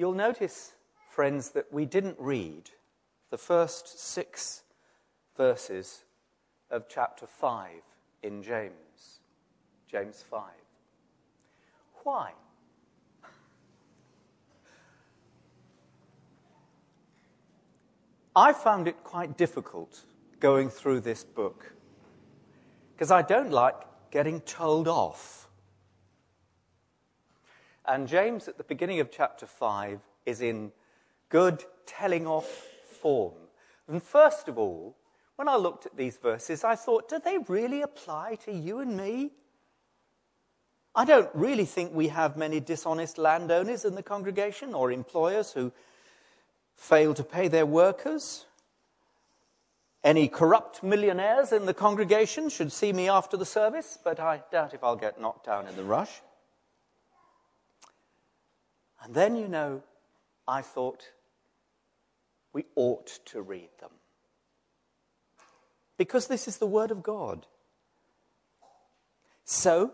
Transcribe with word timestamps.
You'll 0.00 0.14
notice, 0.14 0.72
friends, 1.10 1.50
that 1.50 1.70
we 1.70 1.84
didn't 1.84 2.16
read 2.18 2.70
the 3.28 3.36
first 3.36 4.00
six 4.00 4.62
verses 5.36 6.04
of 6.70 6.88
chapter 6.88 7.26
5 7.26 7.68
in 8.22 8.42
James. 8.42 9.20
James 9.86 10.24
5. 10.30 10.42
Why? 12.02 12.32
I 18.34 18.54
found 18.54 18.88
it 18.88 19.04
quite 19.04 19.36
difficult 19.36 20.00
going 20.38 20.70
through 20.70 21.00
this 21.00 21.24
book 21.24 21.74
because 22.94 23.10
I 23.10 23.20
don't 23.20 23.50
like 23.50 23.74
getting 24.10 24.40
told 24.40 24.88
off. 24.88 25.49
And 27.90 28.06
James, 28.06 28.46
at 28.46 28.56
the 28.56 28.62
beginning 28.62 29.00
of 29.00 29.10
chapter 29.10 29.46
5, 29.46 29.98
is 30.24 30.40
in 30.40 30.70
good 31.28 31.64
telling 31.86 32.24
off 32.24 32.48
form. 33.00 33.34
And 33.88 34.00
first 34.00 34.46
of 34.46 34.56
all, 34.58 34.96
when 35.34 35.48
I 35.48 35.56
looked 35.56 35.86
at 35.86 35.96
these 35.96 36.16
verses, 36.16 36.62
I 36.62 36.76
thought, 36.76 37.08
do 37.08 37.18
they 37.18 37.38
really 37.48 37.82
apply 37.82 38.36
to 38.44 38.52
you 38.52 38.78
and 38.78 38.96
me? 38.96 39.32
I 40.94 41.04
don't 41.04 41.30
really 41.34 41.64
think 41.64 41.92
we 41.92 42.06
have 42.08 42.36
many 42.36 42.60
dishonest 42.60 43.18
landowners 43.18 43.84
in 43.84 43.96
the 43.96 44.04
congregation 44.04 44.72
or 44.72 44.92
employers 44.92 45.52
who 45.52 45.72
fail 46.76 47.12
to 47.14 47.24
pay 47.24 47.48
their 47.48 47.66
workers. 47.66 48.46
Any 50.04 50.28
corrupt 50.28 50.84
millionaires 50.84 51.50
in 51.50 51.66
the 51.66 51.74
congregation 51.74 52.50
should 52.50 52.70
see 52.70 52.92
me 52.92 53.08
after 53.08 53.36
the 53.36 53.44
service, 53.44 53.98
but 54.04 54.20
I 54.20 54.44
doubt 54.52 54.74
if 54.74 54.84
I'll 54.84 54.94
get 54.94 55.20
knocked 55.20 55.46
down 55.46 55.66
in 55.66 55.74
the 55.74 55.82
rush. 55.82 56.20
And 59.02 59.14
then, 59.14 59.36
you 59.36 59.48
know, 59.48 59.82
I 60.46 60.62
thought 60.62 61.02
we 62.52 62.64
ought 62.76 63.06
to 63.26 63.40
read 63.40 63.70
them. 63.80 63.90
Because 65.96 66.26
this 66.26 66.48
is 66.48 66.58
the 66.58 66.66
Word 66.66 66.90
of 66.90 67.02
God. 67.02 67.46
So, 69.44 69.92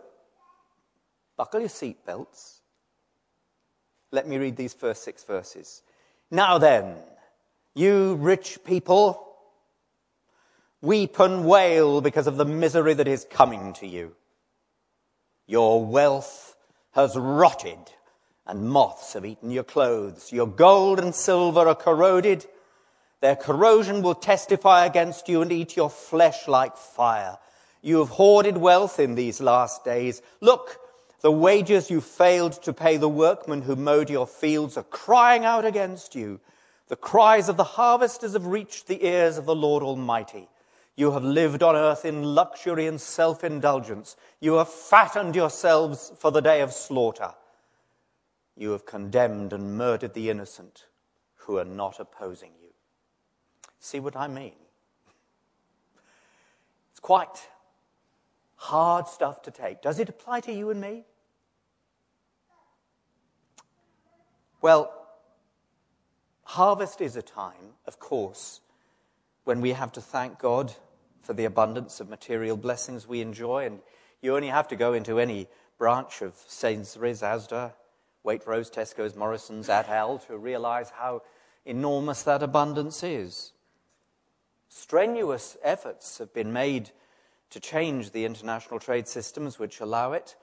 buckle 1.35 1.59
your 1.61 1.69
seatbelts. 1.69 2.59
Let 4.11 4.27
me 4.27 4.37
read 4.37 4.55
these 4.55 4.73
first 4.73 5.03
six 5.03 5.23
verses. 5.23 5.83
Now 6.31 6.57
then, 6.57 6.95
you 7.75 8.15
rich 8.15 8.59
people, 8.65 9.35
weep 10.81 11.19
and 11.19 11.45
wail 11.45 12.01
because 12.01 12.27
of 12.27 12.37
the 12.37 12.45
misery 12.45 12.93
that 12.93 13.07
is 13.07 13.25
coming 13.29 13.73
to 13.73 13.87
you. 13.87 14.15
Your 15.45 15.85
wealth 15.85 16.55
has 16.91 17.15
rotted 17.15 17.79
and 18.47 18.69
moths 18.69 19.13
have 19.13 19.25
eaten 19.25 19.51
your 19.51 19.63
clothes. 19.63 20.31
Your 20.31 20.47
gold 20.47 20.99
and 20.99 21.13
silver 21.13 21.67
are 21.67 21.75
corroded. 21.75 22.45
Their 23.21 23.35
corrosion 23.35 24.01
will 24.01 24.15
testify 24.15 24.85
against 24.85 25.27
you 25.27 25.41
and 25.41 25.51
eat 25.51 25.75
your 25.75 25.89
flesh 25.89 26.47
like 26.47 26.77
fire. 26.77 27.37
You 27.81 27.99
have 27.99 28.09
hoarded 28.09 28.57
wealth 28.57 28.99
in 28.99 29.15
these 29.15 29.41
last 29.41 29.83
days. 29.83 30.21
Look, 30.39 30.79
the 31.21 31.31
wages 31.31 31.89
you 31.89 31.99
failed 31.99 32.53
to 32.63 32.73
pay 32.73 32.97
the 32.97 33.09
workmen 33.09 33.63
who 33.63 33.75
mowed 33.75 34.09
your 34.09 34.27
fields 34.27 34.77
are 34.77 34.83
crying 34.83 35.45
out 35.45 35.65
against 35.65 36.15
you. 36.15 36.39
The 36.87 36.95
cries 36.95 37.49
of 37.49 37.57
the 37.57 37.63
harvesters 37.63 38.33
have 38.33 38.45
reached 38.45 38.87
the 38.87 39.05
ears 39.05 39.37
of 39.37 39.45
the 39.45 39.55
Lord 39.55 39.83
Almighty. 39.83 40.47
You 40.95 41.11
have 41.11 41.23
lived 41.23 41.63
on 41.63 41.75
earth 41.75 42.05
in 42.05 42.23
luxury 42.23 42.87
and 42.87 42.99
self 42.99 43.43
indulgence. 43.43 44.15
You 44.39 44.53
have 44.53 44.69
fattened 44.69 45.35
yourselves 45.35 46.13
for 46.17 46.31
the 46.31 46.41
day 46.41 46.61
of 46.61 46.71
slaughter. 46.71 47.33
You 48.57 48.71
have 48.71 48.85
condemned 48.85 49.53
and 49.53 49.77
murdered 49.77 50.15
the 50.15 50.31
innocent 50.31 50.87
who 51.35 51.59
are 51.59 51.65
not 51.65 51.99
opposing 51.99 52.51
you. 52.59 52.69
See 53.79 53.99
what 53.99 54.15
I 54.15 54.27
mean? 54.27 54.55
It's 56.91 56.99
quite 56.99 57.47
hard 58.55 59.07
stuff 59.07 59.43
to 59.43 59.51
take. 59.51 59.83
Does 59.83 59.99
it 59.99 60.09
apply 60.09 60.39
to 60.41 60.51
you 60.51 60.71
and 60.71 60.81
me? 60.81 61.05
Well, 64.59 64.91
harvest 66.43 66.99
is 66.99 67.15
a 67.15 67.21
time, 67.21 67.75
of 67.85 67.99
course, 67.99 68.61
when 69.43 69.61
we 69.61 69.73
have 69.73 69.91
to 69.93 70.01
thank 70.01 70.39
God 70.39 70.73
for 71.21 71.33
the 71.33 71.45
abundance 71.45 71.99
of 71.99 72.09
material 72.09 72.57
blessings 72.57 73.07
we 73.07 73.21
enjoy. 73.21 73.67
And 73.67 73.79
you 74.21 74.35
only 74.35 74.47
have 74.47 74.67
to 74.69 74.75
go 74.75 74.93
into 74.93 75.19
any 75.19 75.47
branch 75.77 76.23
of 76.23 76.33
Sainsbury's, 76.47 77.21
Asda, 77.21 77.73
Waitrose, 78.25 78.71
Tesco's, 78.71 79.15
Morrison's, 79.15 79.69
et 79.69 79.87
al. 79.89 80.19
to 80.19 80.37
realize 80.37 80.89
how 80.89 81.21
enormous 81.65 82.23
that 82.23 82.43
abundance 82.43 83.03
is. 83.03 83.53
Strenuous 84.69 85.57
efforts 85.63 86.17
have 86.17 86.33
been 86.33 86.51
made 86.51 86.91
to 87.49 87.59
change 87.59 88.11
the 88.11 88.25
international 88.25 88.79
trade 88.79 89.07
systems 89.07 89.59
which 89.59 89.79
allow 89.79 90.13
it. 90.13 90.35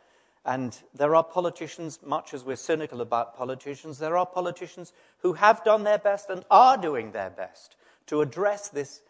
And 0.46 0.76
there 0.94 1.14
are 1.14 1.24
politicians, 1.24 1.98
much 2.04 2.34
as 2.34 2.44
we're 2.44 2.56
cynical 2.56 3.00
about 3.00 3.36
politicians, 3.36 3.98
there 3.98 4.16
are 4.16 4.26
politicians 4.26 4.92
who 5.18 5.32
have 5.34 5.64
done 5.64 5.84
their 5.84 5.98
best 5.98 6.28
and 6.28 6.44
are 6.50 6.76
doing 6.76 7.12
their 7.12 7.30
best 7.30 7.76
to 8.06 8.20
address 8.20 8.68
this 8.68 9.00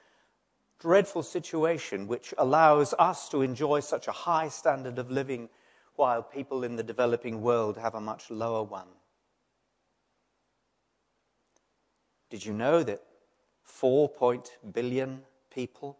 dreadful 0.78 1.22
situation 1.22 2.06
which 2.06 2.34
allows 2.38 2.94
us 2.98 3.28
to 3.30 3.42
enjoy 3.42 3.80
such 3.80 4.06
a 4.06 4.12
high 4.12 4.48
standard 4.48 4.98
of 4.98 5.10
living 5.10 5.48
while 5.96 6.22
people 6.22 6.64
in 6.64 6.76
the 6.76 6.82
developing 6.82 7.42
world 7.42 7.76
have 7.76 7.94
a 7.94 8.00
much 8.00 8.30
lower 8.30 8.62
one. 8.62 8.88
Did 12.30 12.44
you 12.44 12.52
know 12.52 12.82
that 12.82 13.02
4 13.62 14.10
billion 14.72 15.22
people 15.50 15.98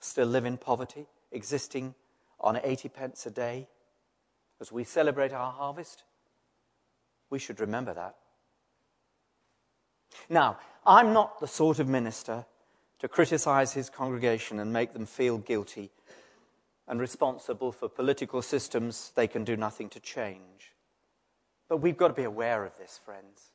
still 0.00 0.28
live 0.28 0.44
in 0.44 0.56
poverty, 0.56 1.06
existing 1.32 1.94
on 2.40 2.60
80 2.62 2.88
pence 2.88 3.26
a 3.26 3.30
day 3.30 3.66
as 4.60 4.70
we 4.70 4.84
celebrate 4.84 5.32
our 5.32 5.50
harvest? 5.50 6.04
We 7.30 7.38
should 7.38 7.60
remember 7.60 7.94
that. 7.94 8.14
Now, 10.28 10.58
I'm 10.86 11.12
not 11.12 11.40
the 11.40 11.48
sort 11.48 11.78
of 11.80 11.88
minister 11.88 12.46
to 13.00 13.08
criticize 13.08 13.72
his 13.72 13.90
congregation 13.90 14.58
and 14.58 14.72
make 14.72 14.92
them 14.92 15.06
feel 15.06 15.38
guilty 15.38 15.90
and 16.88 16.98
responsible 16.98 17.70
for 17.70 17.88
political 17.88 18.40
systems 18.40 19.12
they 19.14 19.28
can 19.28 19.44
do 19.44 19.56
nothing 19.56 19.88
to 19.90 20.00
change. 20.00 20.72
But 21.68 21.78
we've 21.78 21.96
got 21.96 22.08
to 22.08 22.14
be 22.14 22.24
aware 22.24 22.64
of 22.64 22.76
this, 22.78 22.98
friends. 23.04 23.50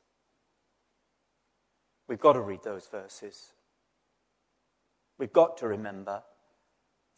We've 2.06 2.20
got 2.20 2.34
to 2.34 2.40
read 2.40 2.62
those 2.62 2.86
verses. 2.86 3.52
We've 5.18 5.32
got 5.32 5.56
to 5.58 5.68
remember 5.68 6.22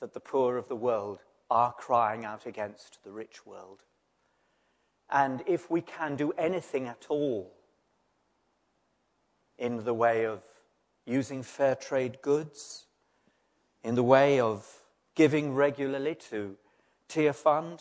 that 0.01 0.15
the 0.15 0.21
poor 0.21 0.57
of 0.57 0.69
the 0.69 0.77
world 0.77 1.21
are 1.51 1.73
crying 1.73 2.25
out 2.25 2.47
against 2.47 3.03
the 3.05 3.13
rich 3.13 3.45
world. 3.45 3.83
And 5.11 5.43
if 5.47 5.71
we 5.71 5.81
can 5.81 6.17
do 6.17 6.33
anything 6.33 6.87
at 6.87 7.07
all 7.09 7.53
in 9.59 9.85
the 9.85 9.95
way 9.95 10.27
of 10.27 10.43
using 11.07 11.43
fair 11.43 11.75
trade 11.75 12.19
goods, 12.23 12.87
in 13.85 13.95
the 13.95 14.03
way 14.03 14.41
of 14.41 14.76
giving 15.17 15.55
regularly 15.55 16.15
to 16.15 16.57
Tearfund, 17.09 17.81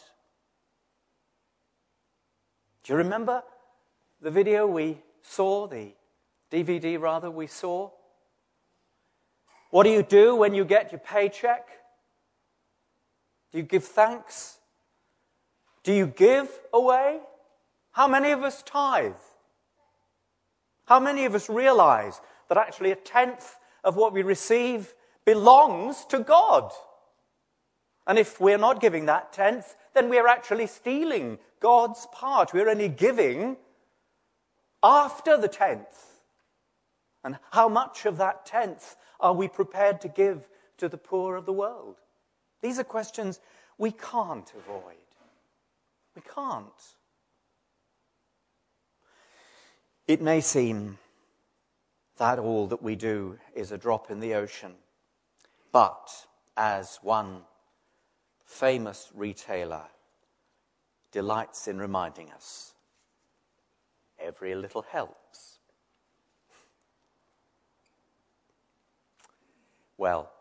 do 2.84 2.94
you 2.94 2.97
remember 2.97 3.44
the 4.22 4.31
video 4.31 4.66
we 4.66 4.97
saw, 5.22 5.68
the 5.68 5.94
DVD 6.51 7.00
rather, 7.00 7.29
we 7.29 7.47
saw? 7.47 7.91
What 9.69 9.84
do 9.84 9.90
you 9.90 10.03
do 10.03 10.35
when 10.35 10.53
you 10.53 10.63
get 10.63 10.91
your 10.91 11.00
paycheck? 11.00 11.68
Do 13.52 13.57
you 13.57 13.63
give 13.63 13.84
thanks? 13.84 14.59
Do 15.84 15.94
you 15.94 16.07
give 16.07 16.50
away? 16.73 17.19
How 17.91 18.07
many 18.07 18.31
of 18.31 18.43
us 18.43 18.64
tithe? 18.64 19.14
How 20.85 20.99
many 20.99 21.26
of 21.26 21.35
us 21.35 21.49
realize 21.49 22.22
that 22.47 22.58
actually 22.58 22.91
a 22.91 22.96
tenth 22.96 23.55
of 23.84 23.96
what 23.96 24.14
we 24.14 24.22
receive 24.22 24.93
belongs 25.26 26.05
to 26.05 26.20
God? 26.20 26.72
And 28.07 28.19
if 28.19 28.40
we're 28.40 28.57
not 28.57 28.81
giving 28.81 29.05
that 29.07 29.34
tenth, 29.34 29.75
then 29.93 30.09
we're 30.09 30.28
actually 30.28 30.67
stealing 30.67 31.40
God's 31.59 32.07
part. 32.11 32.53
We're 32.53 32.69
only 32.69 32.90
giving 32.90 33.57
after 34.84 35.37
the 35.37 35.47
tenth. 35.47 36.22
And 37.23 37.40
how 37.52 37.67
much 37.67 38.05
of 38.05 38.17
that 38.17 38.46
tenth 38.46 38.96
are 39.19 39.34
we 39.34 39.47
prepared 39.47 40.02
to 40.02 40.07
give 40.07 40.47
to 40.78 40.87
the 40.87 40.97
poor 40.97 41.35
of 41.35 41.46
the 41.46 41.53
world? 41.53 41.96
These 42.61 42.78
are 42.78 42.84
questions 42.84 43.40
we 43.78 43.91
can't 43.91 44.52
avoid. 44.55 44.96
We 46.16 46.22
can't. 46.22 46.66
It 50.07 50.22
may 50.22 50.41
seem 50.41 50.99
that 52.17 52.37
all 52.37 52.67
that 52.67 52.84
we 52.84 52.96
do 52.96 53.40
is 53.55 53.72
a 53.72 53.78
drop 53.78 54.11
in 54.11 54.19
the 54.19 54.35
ocean, 54.35 54.73
but 55.72 56.28
as 56.55 56.99
one 57.02 57.41
famous 58.46 59.12
retailer 59.14 59.86
delights 61.12 61.68
in 61.68 61.80
reminding 61.80 62.32
us, 62.32 62.74
every 64.20 64.56
little 64.56 64.84
helps. 64.84 65.59
Well, 69.97 70.32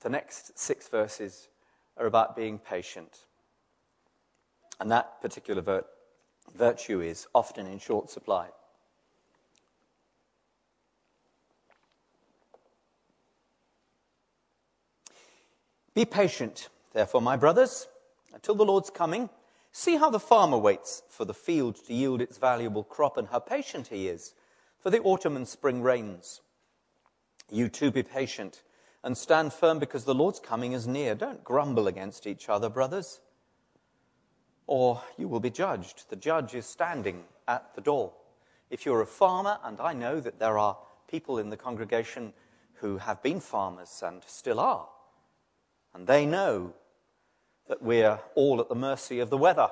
the 0.00 0.08
next 0.08 0.58
six 0.58 0.88
verses 0.88 1.48
are 1.96 2.06
about 2.06 2.34
being 2.36 2.58
patient. 2.58 3.26
And 4.80 4.90
that 4.90 5.20
particular 5.20 5.62
vir- 5.62 5.84
virtue 6.54 7.00
is 7.00 7.26
often 7.34 7.66
in 7.66 7.78
short 7.78 8.10
supply. 8.10 8.48
Be 15.94 16.04
patient, 16.04 16.68
therefore, 16.92 17.22
my 17.22 17.36
brothers, 17.36 17.86
until 18.32 18.54
the 18.54 18.64
Lord's 18.64 18.90
coming. 18.90 19.28
See 19.72 19.96
how 19.96 20.10
the 20.10 20.20
farmer 20.20 20.58
waits 20.58 21.02
for 21.08 21.24
the 21.24 21.34
field 21.34 21.76
to 21.86 21.94
yield 21.94 22.20
its 22.20 22.38
valuable 22.38 22.84
crop 22.84 23.16
and 23.16 23.28
how 23.28 23.38
patient 23.38 23.88
he 23.88 24.08
is 24.08 24.34
for 24.78 24.90
the 24.90 25.00
autumn 25.00 25.36
and 25.36 25.48
spring 25.48 25.82
rains. 25.82 26.42
You 27.50 27.68
too 27.68 27.90
be 27.90 28.02
patient 28.02 28.62
and 29.02 29.16
stand 29.16 29.52
firm 29.52 29.78
because 29.78 30.04
the 30.04 30.14
Lord's 30.14 30.40
coming 30.40 30.72
is 30.72 30.86
near. 30.86 31.14
Don't 31.14 31.42
grumble 31.42 31.88
against 31.88 32.26
each 32.26 32.48
other, 32.48 32.68
brothers, 32.68 33.20
or 34.66 35.02
you 35.16 35.28
will 35.28 35.40
be 35.40 35.50
judged. 35.50 36.08
The 36.10 36.16
judge 36.16 36.54
is 36.54 36.66
standing 36.66 37.24
at 37.48 37.74
the 37.74 37.80
door. 37.80 38.12
If 38.70 38.86
you're 38.86 39.02
a 39.02 39.06
farmer, 39.06 39.58
and 39.64 39.80
I 39.80 39.92
know 39.92 40.20
that 40.20 40.38
there 40.38 40.58
are 40.58 40.78
people 41.08 41.38
in 41.38 41.50
the 41.50 41.56
congregation 41.56 42.32
who 42.74 42.98
have 42.98 43.22
been 43.22 43.40
farmers 43.40 44.02
and 44.04 44.22
still 44.26 44.60
are, 44.60 44.88
and 45.94 46.06
they 46.06 46.26
know 46.26 46.74
that 47.68 47.82
we're 47.82 48.18
all 48.34 48.60
at 48.60 48.68
the 48.68 48.74
mercy 48.74 49.20
of 49.20 49.30
the 49.30 49.38
weather. 49.38 49.70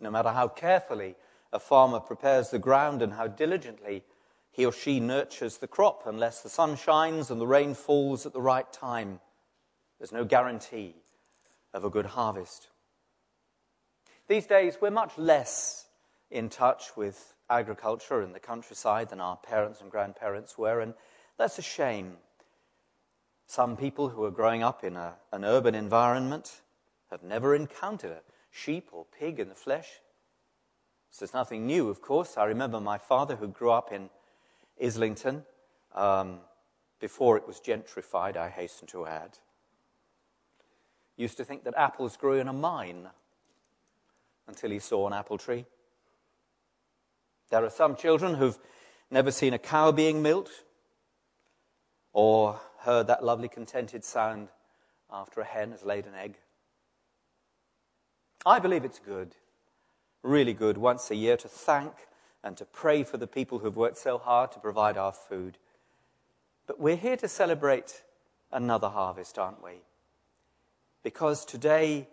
No 0.00 0.10
matter 0.10 0.30
how 0.30 0.48
carefully 0.48 1.14
a 1.52 1.58
farmer 1.58 2.00
prepares 2.00 2.50
the 2.50 2.58
ground 2.58 3.02
and 3.02 3.12
how 3.12 3.26
diligently 3.26 4.04
he 4.50 4.64
or 4.64 4.72
she 4.72 5.00
nurtures 5.00 5.58
the 5.58 5.66
crop, 5.66 6.02
unless 6.06 6.40
the 6.40 6.48
sun 6.48 6.76
shines 6.76 7.30
and 7.30 7.40
the 7.40 7.46
rain 7.46 7.74
falls 7.74 8.24
at 8.26 8.32
the 8.32 8.40
right 8.40 8.72
time, 8.72 9.20
there's 9.98 10.12
no 10.12 10.24
guarantee 10.24 10.94
of 11.72 11.84
a 11.84 11.90
good 11.90 12.06
harvest. 12.06 12.68
These 14.28 14.46
days, 14.46 14.78
we're 14.80 14.90
much 14.90 15.18
less 15.18 15.86
in 16.30 16.48
touch 16.48 16.96
with 16.96 17.34
agriculture 17.50 18.22
in 18.22 18.32
the 18.32 18.40
countryside 18.40 19.10
than 19.10 19.20
our 19.20 19.36
parents 19.36 19.80
and 19.80 19.90
grandparents 19.90 20.56
were, 20.56 20.80
and 20.80 20.94
that's 21.36 21.58
a 21.58 21.62
shame. 21.62 22.16
Some 23.46 23.76
people 23.76 24.08
who 24.08 24.24
are 24.24 24.30
growing 24.30 24.62
up 24.62 24.84
in 24.84 24.96
a, 24.96 25.14
an 25.32 25.44
urban 25.44 25.74
environment 25.74 26.62
have 27.10 27.22
never 27.22 27.54
encountered 27.54 28.10
a 28.10 28.22
sheep 28.50 28.88
or 28.92 29.06
pig 29.18 29.38
in 29.38 29.48
the 29.48 29.54
flesh. 29.54 29.88
This 31.10 31.28
is 31.28 31.34
nothing 31.34 31.66
new, 31.66 31.88
of 31.88 32.00
course. 32.00 32.36
I 32.36 32.44
remember 32.44 32.80
my 32.80 32.98
father, 32.98 33.36
who 33.36 33.48
grew 33.48 33.70
up 33.70 33.92
in 33.92 34.10
Islington 34.82 35.44
um, 35.94 36.40
before 36.98 37.36
it 37.36 37.46
was 37.46 37.60
gentrified, 37.60 38.36
I 38.36 38.48
hasten 38.48 38.88
to 38.88 39.06
add, 39.06 39.38
used 41.16 41.36
to 41.36 41.44
think 41.44 41.64
that 41.64 41.74
apples 41.76 42.16
grew 42.16 42.40
in 42.40 42.48
a 42.48 42.52
mine 42.52 43.08
until 44.48 44.70
he 44.70 44.78
saw 44.78 45.06
an 45.06 45.12
apple 45.12 45.38
tree. 45.38 45.64
There 47.50 47.64
are 47.64 47.70
some 47.70 47.94
children 47.94 48.34
who've 48.34 48.58
never 49.10 49.30
seen 49.30 49.54
a 49.54 49.58
cow 49.58 49.92
being 49.92 50.22
milked 50.22 50.64
or 52.12 52.58
heard 52.84 53.06
that 53.06 53.24
lovely 53.24 53.48
contented 53.48 54.04
sound 54.04 54.48
after 55.10 55.40
a 55.40 55.44
hen 55.44 55.70
has 55.72 55.84
laid 55.84 56.06
an 56.06 56.14
egg. 56.14 56.36
I 58.46 58.58
believe 58.58 58.84
it's 58.84 58.98
good, 58.98 59.34
really 60.22 60.54
good, 60.54 60.76
once 60.76 61.10
a 61.10 61.16
year 61.16 61.36
to 61.38 61.48
thank 61.48 61.92
and 62.42 62.56
to 62.56 62.64
pray 62.64 63.02
for 63.02 63.16
the 63.16 63.26
people 63.26 63.58
who've 63.58 63.76
worked 63.76 63.98
so 63.98 64.18
hard 64.18 64.52
to 64.52 64.58
provide 64.58 64.98
our 64.98 65.12
food. 65.12 65.56
But 66.66 66.78
we're 66.78 66.96
here 66.96 67.16
to 67.16 67.28
celebrate 67.28 68.02
another 68.52 68.88
harvest, 68.88 69.38
aren't 69.38 69.64
we? 69.64 69.82
Because 71.02 71.44
today 71.44 72.08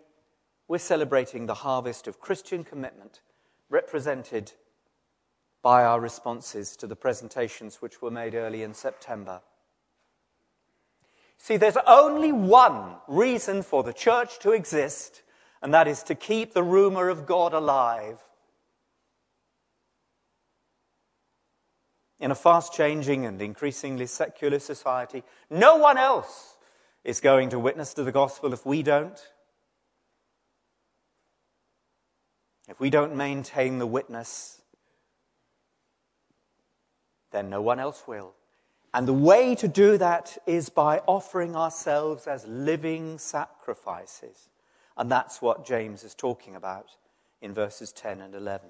we're 0.68 0.78
celebrating 0.78 1.46
the 1.46 1.54
harvest 1.54 2.06
of 2.06 2.20
Christian 2.20 2.64
commitment 2.64 3.20
represented 3.68 4.52
by 5.62 5.84
our 5.84 6.00
responses 6.00 6.76
to 6.76 6.86
the 6.86 6.96
presentations 6.96 7.80
which 7.80 8.02
were 8.02 8.10
made 8.10 8.34
early 8.34 8.62
in 8.62 8.74
September. 8.74 9.40
See, 11.42 11.56
there's 11.56 11.76
only 11.88 12.30
one 12.30 12.94
reason 13.08 13.64
for 13.64 13.82
the 13.82 13.92
church 13.92 14.38
to 14.38 14.52
exist, 14.52 15.22
and 15.60 15.74
that 15.74 15.88
is 15.88 16.04
to 16.04 16.14
keep 16.14 16.54
the 16.54 16.62
rumor 16.62 17.08
of 17.08 17.26
God 17.26 17.52
alive. 17.52 18.20
In 22.20 22.30
a 22.30 22.36
fast 22.36 22.72
changing 22.72 23.26
and 23.26 23.42
increasingly 23.42 24.06
secular 24.06 24.60
society, 24.60 25.24
no 25.50 25.78
one 25.78 25.98
else 25.98 26.54
is 27.02 27.18
going 27.18 27.48
to 27.48 27.58
witness 27.58 27.92
to 27.94 28.04
the 28.04 28.12
gospel 28.12 28.52
if 28.52 28.64
we 28.64 28.84
don't. 28.84 29.20
If 32.68 32.78
we 32.78 32.88
don't 32.88 33.16
maintain 33.16 33.80
the 33.80 33.86
witness, 33.88 34.62
then 37.32 37.50
no 37.50 37.60
one 37.60 37.80
else 37.80 38.04
will. 38.06 38.36
And 38.94 39.08
the 39.08 39.12
way 39.14 39.54
to 39.54 39.68
do 39.68 39.96
that 39.98 40.36
is 40.46 40.68
by 40.68 40.98
offering 41.06 41.56
ourselves 41.56 42.26
as 42.26 42.46
living 42.46 43.18
sacrifices. 43.18 44.50
And 44.96 45.10
that's 45.10 45.40
what 45.40 45.64
James 45.64 46.04
is 46.04 46.14
talking 46.14 46.56
about 46.56 46.90
in 47.40 47.54
verses 47.54 47.90
10 47.92 48.20
and 48.20 48.34
11. 48.34 48.68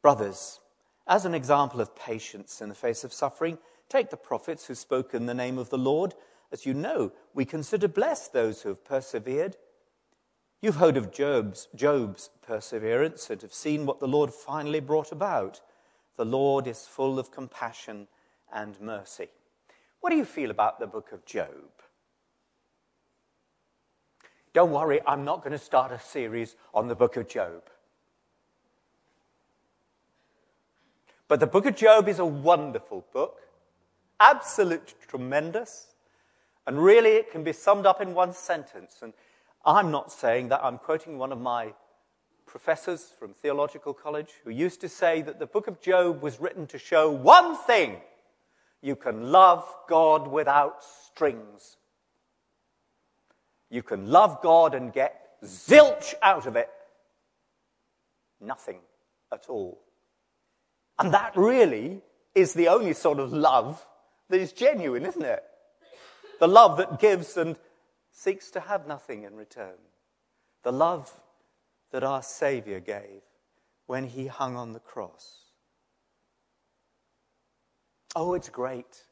Brothers, 0.00 0.60
as 1.06 1.26
an 1.26 1.34
example 1.34 1.80
of 1.80 1.94
patience 1.94 2.62
in 2.62 2.68
the 2.70 2.74
face 2.74 3.04
of 3.04 3.12
suffering, 3.12 3.58
take 3.88 4.08
the 4.08 4.16
prophets 4.16 4.66
who 4.66 4.74
spoke 4.74 5.12
in 5.12 5.26
the 5.26 5.34
name 5.34 5.58
of 5.58 5.68
the 5.68 5.78
Lord. 5.78 6.14
As 6.50 6.64
you 6.64 6.72
know, 6.72 7.12
we 7.34 7.44
consider 7.44 7.88
blessed 7.88 8.32
those 8.32 8.62
who 8.62 8.70
have 8.70 8.84
persevered. 8.84 9.56
You've 10.62 10.76
heard 10.76 10.96
of 10.96 11.12
Job's, 11.12 11.68
Job's 11.74 12.30
perseverance 12.40 13.28
and 13.28 13.42
have 13.42 13.52
seen 13.52 13.84
what 13.84 14.00
the 14.00 14.08
Lord 14.08 14.32
finally 14.32 14.80
brought 14.80 15.12
about. 15.12 15.60
The 16.16 16.24
Lord 16.24 16.66
is 16.66 16.86
full 16.86 17.18
of 17.18 17.30
compassion 17.30 18.08
and 18.56 18.80
mercy. 18.80 19.28
What 20.00 20.10
do 20.10 20.16
you 20.16 20.24
feel 20.24 20.50
about 20.50 20.80
the 20.80 20.86
book 20.86 21.12
of 21.12 21.24
Job? 21.24 21.48
Don't 24.54 24.72
worry, 24.72 25.00
I'm 25.06 25.24
not 25.24 25.44
going 25.44 25.52
to 25.52 25.58
start 25.58 25.92
a 25.92 26.00
series 26.00 26.56
on 26.72 26.88
the 26.88 26.94
book 26.94 27.16
of 27.18 27.28
Job. 27.28 27.62
But 31.28 31.40
the 31.40 31.46
book 31.46 31.66
of 31.66 31.76
Job 31.76 32.08
is 32.08 32.18
a 32.18 32.24
wonderful 32.24 33.04
book, 33.12 33.42
absolutely 34.18 34.94
tremendous, 35.06 35.88
and 36.66 36.82
really 36.82 37.10
it 37.10 37.30
can 37.30 37.44
be 37.44 37.52
summed 37.52 37.84
up 37.84 38.00
in 38.00 38.14
one 38.14 38.32
sentence. 38.32 39.00
And 39.02 39.12
I'm 39.66 39.90
not 39.90 40.10
saying 40.10 40.48
that, 40.48 40.64
I'm 40.64 40.78
quoting 40.78 41.18
one 41.18 41.32
of 41.32 41.40
my 41.40 41.74
professors 42.46 43.12
from 43.18 43.34
theological 43.34 43.92
college 43.92 44.30
who 44.44 44.50
used 44.50 44.80
to 44.80 44.88
say 44.88 45.20
that 45.20 45.38
the 45.38 45.46
book 45.46 45.66
of 45.66 45.82
Job 45.82 46.22
was 46.22 46.40
written 46.40 46.66
to 46.68 46.78
show 46.78 47.10
one 47.10 47.56
thing 47.56 47.96
you 48.86 48.94
can 48.94 49.32
love 49.32 49.66
God 49.88 50.28
without 50.28 50.76
strings. 51.08 51.76
You 53.68 53.82
can 53.82 54.08
love 54.12 54.40
God 54.40 54.76
and 54.76 54.92
get 54.92 55.42
zilch 55.44 56.14
out 56.22 56.46
of 56.46 56.54
it. 56.54 56.70
Nothing 58.40 58.78
at 59.32 59.46
all. 59.48 59.80
And 61.00 61.12
that 61.12 61.36
really 61.36 62.00
is 62.36 62.54
the 62.54 62.68
only 62.68 62.92
sort 62.92 63.18
of 63.18 63.32
love 63.32 63.84
that 64.28 64.40
is 64.40 64.52
genuine, 64.52 65.04
isn't 65.04 65.24
it? 65.24 65.42
The 66.38 66.46
love 66.46 66.76
that 66.76 67.00
gives 67.00 67.36
and 67.36 67.56
seeks 68.12 68.52
to 68.52 68.60
have 68.60 68.86
nothing 68.86 69.24
in 69.24 69.34
return. 69.34 69.80
The 70.62 70.72
love 70.72 71.12
that 71.90 72.04
our 72.04 72.22
Savior 72.22 72.78
gave 72.78 73.22
when 73.86 74.04
he 74.04 74.28
hung 74.28 74.54
on 74.54 74.74
the 74.74 74.80
cross. 74.80 75.45
Oh, 78.18 78.32
it's 78.32 78.48
great 78.48 79.04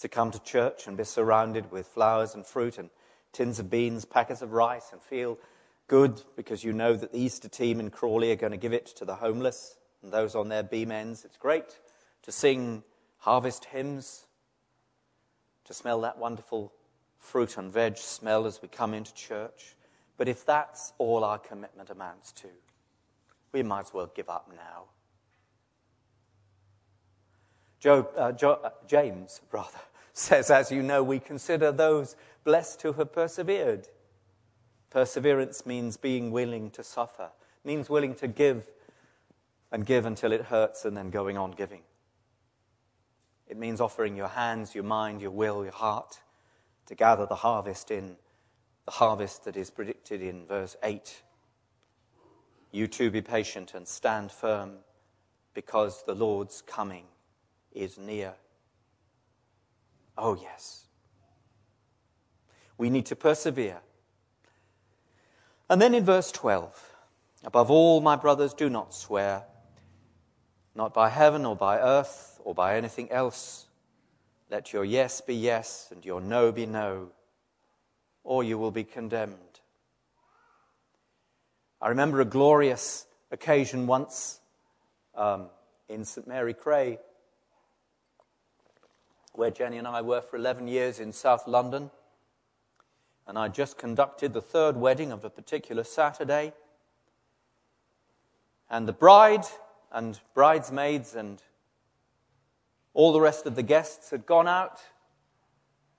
to 0.00 0.08
come 0.08 0.30
to 0.30 0.38
church 0.42 0.86
and 0.86 0.94
be 0.94 1.04
surrounded 1.04 1.72
with 1.72 1.86
flowers 1.86 2.34
and 2.34 2.44
fruit 2.44 2.76
and 2.76 2.90
tins 3.32 3.58
of 3.58 3.70
beans, 3.70 4.04
packets 4.04 4.42
of 4.42 4.52
rice, 4.52 4.90
and 4.92 5.00
feel 5.00 5.38
good 5.88 6.20
because 6.36 6.62
you 6.62 6.74
know 6.74 6.92
that 6.92 7.12
the 7.12 7.18
Easter 7.18 7.48
team 7.48 7.80
in 7.80 7.88
Crawley 7.88 8.30
are 8.30 8.36
going 8.36 8.50
to 8.50 8.58
give 8.58 8.74
it 8.74 8.84
to 8.96 9.06
the 9.06 9.14
homeless 9.14 9.78
and 10.02 10.12
those 10.12 10.34
on 10.34 10.50
their 10.50 10.62
beam 10.62 10.92
ends. 10.92 11.24
It's 11.24 11.38
great 11.38 11.80
to 12.24 12.30
sing 12.30 12.82
harvest 13.16 13.64
hymns, 13.64 14.26
to 15.64 15.72
smell 15.72 16.02
that 16.02 16.18
wonderful 16.18 16.74
fruit 17.18 17.56
and 17.56 17.72
veg 17.72 17.96
smell 17.96 18.44
as 18.44 18.60
we 18.60 18.68
come 18.68 18.92
into 18.92 19.14
church. 19.14 19.76
But 20.18 20.28
if 20.28 20.44
that's 20.44 20.92
all 20.98 21.24
our 21.24 21.38
commitment 21.38 21.88
amounts 21.88 22.32
to, 22.32 22.48
we 23.52 23.62
might 23.62 23.86
as 23.86 23.94
well 23.94 24.12
give 24.14 24.28
up 24.28 24.50
now. 24.54 24.88
Job, 27.80 28.08
uh, 28.16 28.32
jo- 28.32 28.60
uh, 28.62 28.70
James, 28.86 29.40
rather, 29.52 29.78
says, 30.12 30.50
as 30.50 30.70
you 30.70 30.82
know, 30.82 31.02
we 31.02 31.18
consider 31.18 31.72
those 31.72 32.16
blessed 32.44 32.82
who 32.82 32.92
have 32.94 33.12
persevered. 33.12 33.88
Perseverance 34.90 35.66
means 35.66 35.96
being 35.96 36.30
willing 36.30 36.70
to 36.70 36.82
suffer, 36.82 37.30
means 37.64 37.90
willing 37.90 38.14
to 38.16 38.28
give 38.28 38.66
and 39.72 39.84
give 39.84 40.06
until 40.06 40.32
it 40.32 40.42
hurts 40.42 40.84
and 40.84 40.96
then 40.96 41.10
going 41.10 41.36
on 41.36 41.50
giving. 41.50 41.82
It 43.48 43.56
means 43.56 43.80
offering 43.80 44.16
your 44.16 44.28
hands, 44.28 44.74
your 44.74 44.84
mind, 44.84 45.20
your 45.20 45.30
will, 45.30 45.62
your 45.62 45.72
heart 45.72 46.20
to 46.86 46.94
gather 46.94 47.26
the 47.26 47.34
harvest 47.34 47.90
in 47.90 48.16
the 48.86 48.92
harvest 48.92 49.44
that 49.44 49.56
is 49.56 49.70
predicted 49.70 50.22
in 50.22 50.46
verse 50.46 50.76
8. 50.82 51.22
You 52.70 52.86
too 52.86 53.10
be 53.10 53.20
patient 53.20 53.74
and 53.74 53.86
stand 53.86 54.30
firm 54.30 54.78
because 55.54 56.04
the 56.04 56.14
Lord's 56.14 56.62
coming 56.62 57.04
is 57.76 57.98
near. 57.98 58.34
Oh, 60.18 60.34
yes. 60.34 60.86
We 62.78 62.90
need 62.90 63.06
to 63.06 63.16
persevere. 63.16 63.78
And 65.68 65.80
then 65.80 65.94
in 65.94 66.04
verse 66.04 66.32
12, 66.32 66.94
above 67.44 67.70
all, 67.70 68.00
my 68.00 68.16
brothers, 68.16 68.54
do 68.54 68.70
not 68.70 68.94
swear, 68.94 69.44
not 70.74 70.94
by 70.94 71.08
heaven 71.08 71.44
or 71.44 71.56
by 71.56 71.78
earth 71.78 72.40
or 72.44 72.54
by 72.54 72.76
anything 72.76 73.10
else. 73.10 73.66
Let 74.50 74.72
your 74.72 74.84
yes 74.84 75.20
be 75.20 75.34
yes 75.34 75.88
and 75.90 76.04
your 76.04 76.20
no 76.20 76.52
be 76.52 76.66
no, 76.66 77.08
or 78.22 78.44
you 78.44 78.58
will 78.58 78.70
be 78.70 78.84
condemned. 78.84 79.36
I 81.80 81.88
remember 81.88 82.20
a 82.20 82.24
glorious 82.24 83.06
occasion 83.30 83.86
once 83.86 84.40
um, 85.14 85.48
in 85.88 86.04
St. 86.04 86.26
Mary 86.26 86.54
Cray, 86.54 86.98
where 89.36 89.50
Jenny 89.50 89.78
and 89.78 89.86
I 89.86 90.02
were 90.02 90.20
for 90.20 90.36
11 90.36 90.68
years 90.68 91.00
in 91.00 91.12
South 91.12 91.46
London. 91.46 91.90
And 93.26 93.38
I 93.38 93.48
just 93.48 93.76
conducted 93.76 94.32
the 94.32 94.40
third 94.40 94.76
wedding 94.76 95.12
of 95.12 95.24
a 95.24 95.30
particular 95.30 95.84
Saturday. 95.84 96.52
And 98.70 98.86
the 98.86 98.92
bride 98.92 99.44
and 99.92 100.18
bridesmaids 100.34 101.14
and 101.14 101.42
all 102.94 103.12
the 103.12 103.20
rest 103.20 103.46
of 103.46 103.56
the 103.56 103.62
guests 103.62 104.10
had 104.10 104.26
gone 104.26 104.48
out 104.48 104.80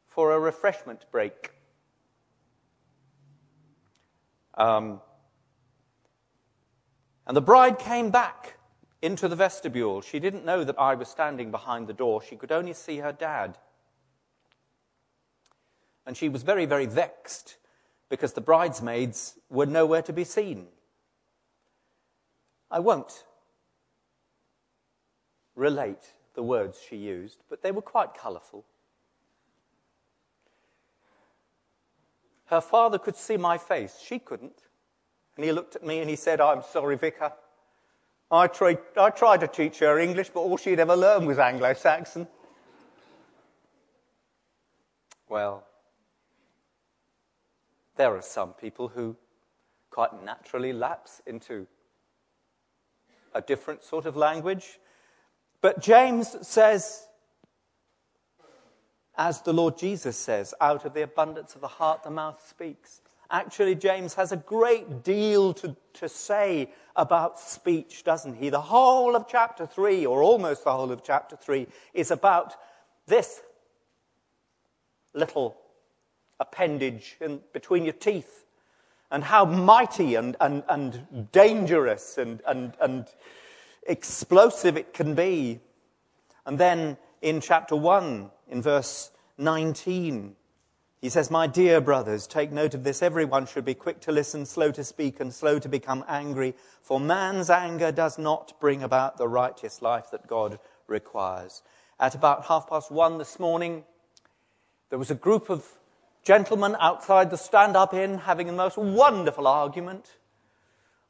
for 0.08 0.32
a 0.32 0.40
refreshment 0.40 1.06
break. 1.12 1.52
Um, 4.56 5.02
and 7.28 7.38
the 7.38 7.42
bride 7.42 7.78
came 7.78 8.10
back 8.10 8.57
into 9.02 9.28
the 9.28 9.36
vestibule. 9.36 10.02
She 10.02 10.20
didn't 10.20 10.46
know 10.46 10.64
that 10.64 10.80
I 10.80 10.96
was 10.96 11.08
standing 11.08 11.52
behind 11.52 11.88
the 11.88 11.94
door. 11.94 12.22
She 12.22 12.36
could 12.36 12.52
only 12.52 12.74
see 12.74 12.98
her 12.98 13.12
dad. 13.12 13.58
And 16.06 16.16
she 16.16 16.30
was 16.30 16.44
very, 16.44 16.66
very 16.66 16.86
vexed 16.86 17.58
because 18.10 18.34
the 18.34 18.42
bridesmaids 18.42 19.38
were 19.50 19.66
nowhere 19.66 20.02
to 20.04 20.14
be 20.14 20.24
seen. 20.24 20.68
I 22.72 22.80
won't 22.80 23.26
relate 25.56 26.14
the 26.34 26.44
words 26.44 26.80
she 26.88 26.96
used, 26.96 27.44
but 27.50 27.62
they 27.62 27.72
were 27.72 27.82
quite 27.82 28.14
colourful. 28.14 28.66
Her 32.46 32.62
father 32.62 32.98
could 32.98 33.18
see 33.18 33.36
my 33.36 33.58
face, 33.58 34.00
she 34.02 34.20
couldn't. 34.20 34.64
And 35.36 35.44
he 35.44 35.52
looked 35.52 35.76
at 35.76 35.86
me 35.86 36.00
and 36.00 36.10
he 36.10 36.16
said, 36.16 36.40
I'm 36.40 36.64
sorry, 36.64 36.96
Vicar. 36.96 37.34
I 38.30 38.48
tried, 38.48 38.80
I 38.98 39.10
tried 39.10 39.40
to 39.42 39.48
teach 39.48 39.80
her 39.80 40.00
English, 40.00 40.30
but 40.30 40.42
all 40.42 40.58
she'd 40.58 40.80
ever 40.80 40.96
learned 40.96 41.28
was 41.28 41.40
Anglo 41.40 41.74
Saxon. 41.74 42.28
Well, 45.30 45.66
there 47.96 48.16
are 48.16 48.22
some 48.22 48.54
people 48.54 48.90
who 48.90 49.16
quite 49.90 50.24
naturally 50.24 50.74
lapse 50.74 51.22
into 51.26 51.68
a 53.34 53.42
different 53.42 53.84
sort 53.84 54.06
of 54.06 54.16
language. 54.16 54.80
But 55.62 55.82
James 55.82 56.36
says, 56.48 57.08
as 59.18 59.42
the 59.42 59.54
Lord 59.54 59.78
Jesus 59.78 60.18
says, 60.18 60.54
out 60.62 60.86
of 60.86 60.94
the 60.94 61.02
abundance 61.02 61.56
of 61.56 61.62
the 61.62 61.68
heart 61.68 62.04
the 62.04 62.12
mouth 62.12 62.46
speaks. 62.48 63.02
Actually, 63.30 63.76
James 63.76 64.14
has 64.14 64.32
a 64.32 64.38
great 64.38 65.04
deal 65.04 65.54
to, 65.54 65.76
to 65.94 66.08
say 66.08 66.72
about 66.96 67.40
speech, 67.40 68.04
doesn't 68.04 68.36
he? 68.36 68.50
The 68.50 68.62
whole 68.62 69.16
of 69.16 69.28
chapter 69.28 69.66
3, 69.66 70.06
or 70.06 70.24
almost 70.24 70.64
the 70.64 70.72
whole 70.72 70.92
of 70.92 71.04
chapter 71.04 71.36
3, 71.36 71.68
is 71.94 72.12
about 72.12 72.56
this 73.06 73.42
little 75.14 75.58
appendage 76.40 77.18
in, 77.20 77.42
between 77.52 77.84
your 77.84 77.94
teeth 77.94 78.46
and 79.12 79.24
how 79.24 79.46
mighty 79.46 80.16
and, 80.16 80.36
and, 80.40 80.64
and 80.70 81.32
dangerous 81.32 82.18
and, 82.18 82.42
and, 82.48 82.74
and 82.80 83.08
explosive 83.88 84.78
it 84.78 84.94
can 84.94 85.16
be. 85.16 85.60
And 86.46 86.58
then 86.58 86.98
in 87.22 87.42
chapter 87.42 87.76
1, 87.76 88.30
in 88.50 88.62
verse 88.62 89.12
19, 89.38 90.36
he 91.02 91.10
says, 91.10 91.30
My 91.30 91.48
dear 91.48 91.80
brothers, 91.80 92.26
take 92.26 92.52
note 92.52 92.74
of 92.74 92.84
this. 92.84 93.04
Everyone 93.04 93.46
should 93.46 93.66
be 93.66 93.74
quick 93.74 94.00
to 94.02 94.12
listen, 94.12 94.46
slow 94.46 94.72
to 94.72 94.84
speak, 94.84 95.20
and 95.20 95.34
slow 95.34 95.60
to 95.60 95.70
become 95.70 96.04
angry, 96.08 96.56
for 96.82 97.00
man's 97.00 97.50
anger 97.50 97.92
does 97.92 98.18
not 98.18 98.60
bring 98.60 98.82
about 98.82 99.18
the 99.18 99.28
righteous 99.28 99.82
life 99.82 100.10
that 100.12 100.28
God 100.28 100.60
requires. 100.88 101.62
At 102.00 102.16
about 102.16 102.46
half 102.46 102.68
past 102.70 102.92
one 102.92 103.18
this 103.18 103.40
morning, 103.40 103.84
there 104.90 105.00
was 105.00 105.12
a 105.12 105.16
group 105.16 105.50
of 105.50 105.66
gentlemen 106.24 106.76
outside 106.80 107.30
the 107.30 107.38
stand 107.38 107.76
up 107.76 107.94
inn 107.94 108.18
having 108.18 108.48
the 108.48 108.54
most 108.54 108.78
wonderful 108.78 109.48
argument. 109.48 110.18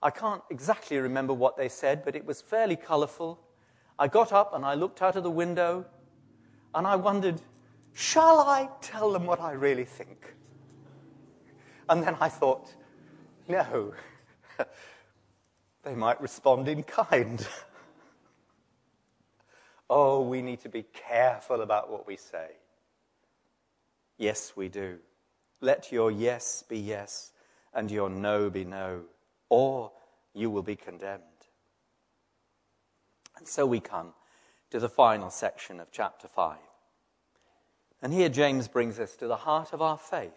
I 0.01 0.11
can't 0.11 0.43
exactly 0.51 0.97
remember 0.97 1.33
what 1.33 1.57
they 1.57 1.69
said, 1.69 2.03
but 2.05 2.15
it 2.15 2.25
was 2.25 2.41
fairly 2.41 2.75
colourful. 2.75 3.39
I 3.97 4.07
got 4.07 4.31
up 4.31 4.53
and 4.53 4.63
I 4.63 4.75
looked 4.75 5.01
out 5.01 5.15
of 5.15 5.23
the 5.23 5.31
window 5.31 5.85
and 6.75 6.85
I 6.85 6.95
wondered, 6.97 7.41
Shall 7.97 8.41
I 8.41 8.69
tell 8.79 9.11
them 9.11 9.25
what 9.25 9.41
I 9.41 9.53
really 9.53 9.83
think? 9.83 10.35
And 11.89 12.03
then 12.03 12.15
I 12.21 12.29
thought, 12.29 12.71
no, 13.47 13.91
they 15.83 15.95
might 15.95 16.21
respond 16.21 16.67
in 16.67 16.83
kind. 16.83 17.47
oh, 19.89 20.21
we 20.21 20.43
need 20.43 20.59
to 20.59 20.69
be 20.69 20.83
careful 20.93 21.61
about 21.61 21.89
what 21.89 22.05
we 22.05 22.17
say. 22.17 22.51
Yes, 24.19 24.53
we 24.55 24.69
do. 24.69 24.99
Let 25.59 25.91
your 25.91 26.11
yes 26.11 26.63
be 26.69 26.77
yes 26.77 27.31
and 27.73 27.89
your 27.89 28.11
no 28.11 28.51
be 28.51 28.63
no, 28.63 29.05
or 29.49 29.91
you 30.35 30.51
will 30.51 30.61
be 30.61 30.75
condemned. 30.75 31.23
And 33.39 33.47
so 33.47 33.65
we 33.65 33.79
come 33.79 34.13
to 34.69 34.77
the 34.77 34.87
final 34.87 35.31
section 35.31 35.79
of 35.79 35.87
chapter 35.91 36.27
5. 36.27 36.57
And 38.01 38.13
here 38.13 38.29
James 38.29 38.67
brings 38.67 38.99
us 38.99 39.15
to 39.17 39.27
the 39.27 39.37
heart 39.37 39.73
of 39.73 39.81
our 39.81 39.97
faith, 39.97 40.31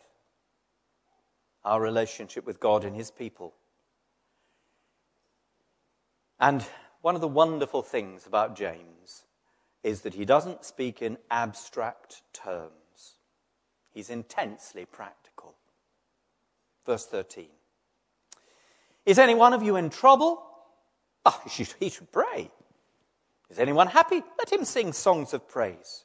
our 1.64 1.80
relationship 1.80 2.46
with 2.46 2.60
God 2.60 2.84
and 2.84 2.96
his 2.96 3.10
people. 3.10 3.54
And 6.38 6.64
one 7.02 7.14
of 7.14 7.20
the 7.20 7.28
wonderful 7.28 7.82
things 7.82 8.26
about 8.26 8.56
James 8.56 9.24
is 9.82 10.02
that 10.02 10.14
he 10.14 10.24
doesn't 10.24 10.64
speak 10.64 11.02
in 11.02 11.18
abstract 11.30 12.22
terms. 12.32 13.16
He's 13.90 14.10
intensely 14.10 14.84
practical. 14.84 15.54
Verse 16.86 17.06
13. 17.06 17.46
Is 19.06 19.18
any 19.18 19.34
one 19.34 19.52
of 19.52 19.62
you 19.62 19.76
in 19.76 19.90
trouble? 19.90 20.42
Oh, 21.26 21.40
he 21.44 21.64
should, 21.64 21.74
he 21.78 21.90
should 21.90 22.10
pray. 22.12 22.50
Is 23.50 23.58
anyone 23.58 23.88
happy? 23.88 24.22
Let 24.38 24.52
him 24.52 24.64
sing 24.64 24.92
songs 24.92 25.34
of 25.34 25.48
praise. 25.48 26.04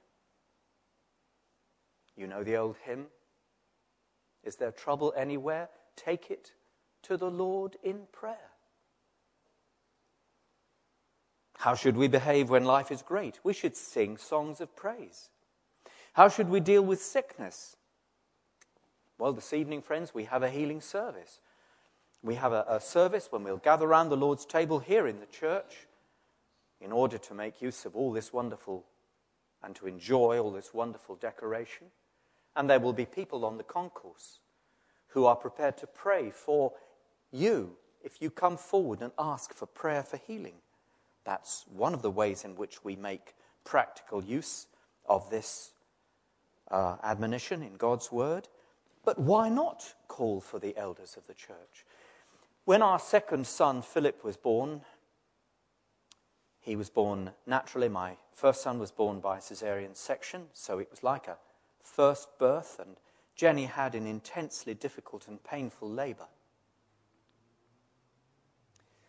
You 2.21 2.27
know 2.27 2.43
the 2.43 2.57
old 2.57 2.75
hymn? 2.85 3.07
Is 4.43 4.55
there 4.55 4.71
trouble 4.71 5.11
anywhere? 5.17 5.69
Take 5.95 6.29
it 6.29 6.51
to 7.01 7.17
the 7.17 7.31
Lord 7.31 7.77
in 7.81 8.01
prayer. 8.11 8.51
How 11.57 11.73
should 11.73 11.97
we 11.97 12.07
behave 12.07 12.51
when 12.51 12.63
life 12.63 12.91
is 12.91 13.01
great? 13.01 13.39
We 13.43 13.53
should 13.53 13.75
sing 13.75 14.17
songs 14.17 14.61
of 14.61 14.75
praise. 14.75 15.29
How 16.13 16.29
should 16.29 16.47
we 16.49 16.59
deal 16.59 16.83
with 16.83 17.01
sickness? 17.01 17.75
Well, 19.17 19.33
this 19.33 19.51
evening, 19.51 19.81
friends, 19.81 20.13
we 20.13 20.25
have 20.25 20.43
a 20.43 20.49
healing 20.51 20.81
service. 20.81 21.41
We 22.21 22.35
have 22.35 22.53
a, 22.53 22.65
a 22.69 22.79
service 22.79 23.29
when 23.31 23.43
we'll 23.43 23.57
gather 23.57 23.87
around 23.87 24.09
the 24.09 24.15
Lord's 24.15 24.45
table 24.45 24.77
here 24.77 25.07
in 25.07 25.19
the 25.19 25.25
church 25.25 25.87
in 26.79 26.91
order 26.91 27.17
to 27.17 27.33
make 27.33 27.63
use 27.63 27.83
of 27.83 27.95
all 27.95 28.11
this 28.11 28.31
wonderful 28.31 28.85
and 29.63 29.75
to 29.77 29.87
enjoy 29.87 30.37
all 30.37 30.51
this 30.51 30.71
wonderful 30.71 31.15
decoration. 31.15 31.87
And 32.55 32.69
there 32.69 32.79
will 32.79 32.93
be 32.93 33.05
people 33.05 33.45
on 33.45 33.57
the 33.57 33.63
concourse 33.63 34.39
who 35.07 35.25
are 35.25 35.35
prepared 35.35 35.77
to 35.77 35.87
pray 35.87 36.29
for 36.29 36.73
you 37.31 37.77
if 38.03 38.21
you 38.21 38.29
come 38.29 38.57
forward 38.57 39.01
and 39.01 39.11
ask 39.17 39.53
for 39.53 39.65
prayer 39.65 40.03
for 40.03 40.17
healing. 40.17 40.55
That's 41.23 41.65
one 41.67 41.93
of 41.93 42.01
the 42.01 42.11
ways 42.11 42.43
in 42.43 42.55
which 42.55 42.83
we 42.83 42.95
make 42.95 43.35
practical 43.63 44.23
use 44.23 44.67
of 45.05 45.29
this 45.29 45.73
uh, 46.69 46.97
admonition 47.03 47.61
in 47.61 47.75
God's 47.75 48.11
word. 48.11 48.47
But 49.03 49.19
why 49.19 49.49
not 49.49 49.93
call 50.07 50.41
for 50.41 50.59
the 50.59 50.75
elders 50.77 51.15
of 51.17 51.27
the 51.27 51.33
church? 51.33 51.85
When 52.65 52.81
our 52.81 52.99
second 52.99 53.47
son, 53.47 53.81
Philip, 53.81 54.23
was 54.23 54.37
born, 54.37 54.81
he 56.59 56.75
was 56.75 56.89
born 56.89 57.31
naturally. 57.47 57.89
My 57.89 58.17
first 58.33 58.61
son 58.61 58.77
was 58.77 58.91
born 58.91 59.19
by 59.19 59.39
caesarean 59.39 59.95
section, 59.95 60.47
so 60.53 60.77
it 60.79 60.89
was 60.91 61.03
like 61.03 61.27
a 61.27 61.37
first 61.83 62.27
birth, 62.39 62.79
and 62.79 62.97
Jenny 63.35 63.65
had 63.65 63.95
an 63.95 64.05
intensely 64.05 64.73
difficult 64.73 65.27
and 65.27 65.43
painful 65.43 65.89
labor. 65.89 66.27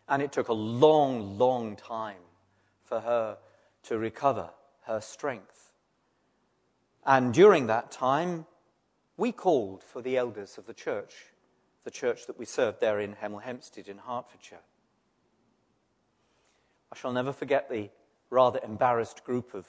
And 0.08 0.22
it 0.22 0.32
took 0.32 0.48
a 0.48 0.54
long, 0.54 1.38
long 1.38 1.76
time 1.76 2.22
for 2.82 3.00
her 3.00 3.38
to 3.84 3.98
recover 3.98 4.50
her 4.82 5.00
strength. 5.00 5.72
And 7.04 7.32
during 7.32 7.66
that 7.66 7.90
time, 7.90 8.46
we 9.16 9.32
called 9.32 9.82
for 9.82 10.02
the 10.02 10.16
elders 10.16 10.58
of 10.58 10.66
the 10.66 10.74
church, 10.74 11.14
the 11.84 11.90
church 11.90 12.26
that 12.26 12.38
we 12.38 12.44
served 12.44 12.80
there 12.80 13.00
in 13.00 13.14
Hemel 13.14 13.42
Hempstead 13.42 13.88
in 13.88 13.98
Hertfordshire. 13.98 14.58
I 16.92 16.96
shall 16.96 17.12
never 17.12 17.32
forget 17.32 17.70
the 17.70 17.90
rather 18.30 18.60
embarrassed 18.62 19.24
group 19.24 19.54
of 19.54 19.66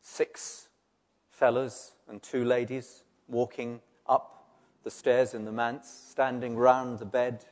six 0.00 0.68
fellows 1.42 1.94
and 2.08 2.22
two 2.22 2.44
ladies 2.44 3.02
walking 3.26 3.80
up 4.06 4.46
the 4.84 4.90
stairs 4.92 5.34
in 5.34 5.44
the 5.44 5.50
manse, 5.50 5.88
standing 6.08 6.56
round 6.56 7.00
the 7.00 7.04
bed, 7.04 7.44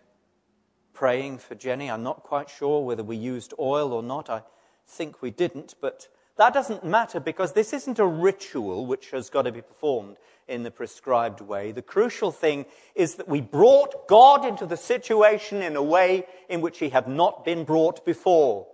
praying 0.92 1.36
for 1.36 1.56
Jenny. 1.56 1.90
I'm 1.90 2.04
not 2.04 2.22
quite 2.22 2.48
sure 2.48 2.84
whether 2.84 3.02
we 3.02 3.16
used 3.16 3.52
oil 3.58 3.92
or 3.92 4.00
not. 4.00 4.30
I 4.30 4.42
think 4.86 5.20
we 5.20 5.32
didn't, 5.32 5.74
but 5.80 6.06
that 6.36 6.54
doesn't 6.54 6.84
matter 6.84 7.18
because 7.18 7.52
this 7.52 7.72
isn't 7.72 7.98
a 7.98 8.06
ritual 8.06 8.86
which 8.86 9.10
has 9.10 9.28
got 9.28 9.42
to 9.42 9.50
be 9.50 9.60
performed 9.60 10.18
in 10.46 10.62
the 10.62 10.70
prescribed 10.70 11.40
way. 11.40 11.72
The 11.72 11.82
crucial 11.82 12.30
thing 12.30 12.66
is 12.94 13.16
that 13.16 13.26
we 13.26 13.40
brought 13.40 14.06
God 14.06 14.44
into 14.44 14.66
the 14.66 14.76
situation 14.76 15.62
in 15.62 15.74
a 15.74 15.82
way 15.82 16.26
in 16.48 16.60
which 16.60 16.78
he 16.78 16.90
had 16.90 17.08
not 17.08 17.44
been 17.44 17.64
brought 17.64 18.04
before. 18.04 18.68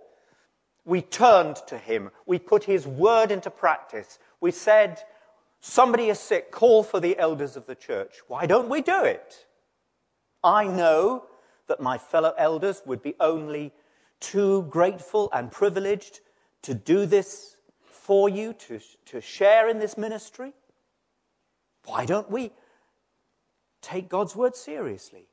We 0.85 1.01
turned 1.01 1.55
to 1.67 1.77
him. 1.79 2.11
We 2.27 2.37
put 2.37 2.65
his 2.65 2.85
word 2.85 3.31
into 3.31 3.49
practice. 3.49 4.19
We 4.41 4.51
said, 4.51 5.01
somebody 5.59 6.09
is 6.09 6.19
sick, 6.19 6.51
call 6.51 6.83
for 6.83 6.99
the 6.99 7.17
elders 7.17 7.55
of 7.55 7.65
the 7.65 7.75
church. 7.75 8.17
Why 8.27 8.45
don't 8.45 8.69
we 8.69 8.81
do 8.81 9.03
it? 9.03 9.45
I 10.43 10.67
know 10.67 11.25
that 11.67 11.81
my 11.81 11.97
fellow 11.97 12.33
elders 12.37 12.81
would 12.85 13.01
be 13.01 13.15
only 13.19 13.73
too 14.19 14.63
grateful 14.63 15.29
and 15.33 15.51
privileged 15.51 16.21
to 16.63 16.73
do 16.73 17.05
this 17.05 17.57
for 18.07 18.29
you 18.29 18.53
to, 18.53 18.79
to 19.05 19.19
share 19.19 19.67
in 19.67 19.79
this 19.79 19.97
ministry? 19.97 20.53
Why 21.85 22.05
don't 22.05 22.31
we 22.31 22.51
take 23.81 24.09
God's 24.09 24.35
word 24.35 24.55
seriously? 24.55 25.27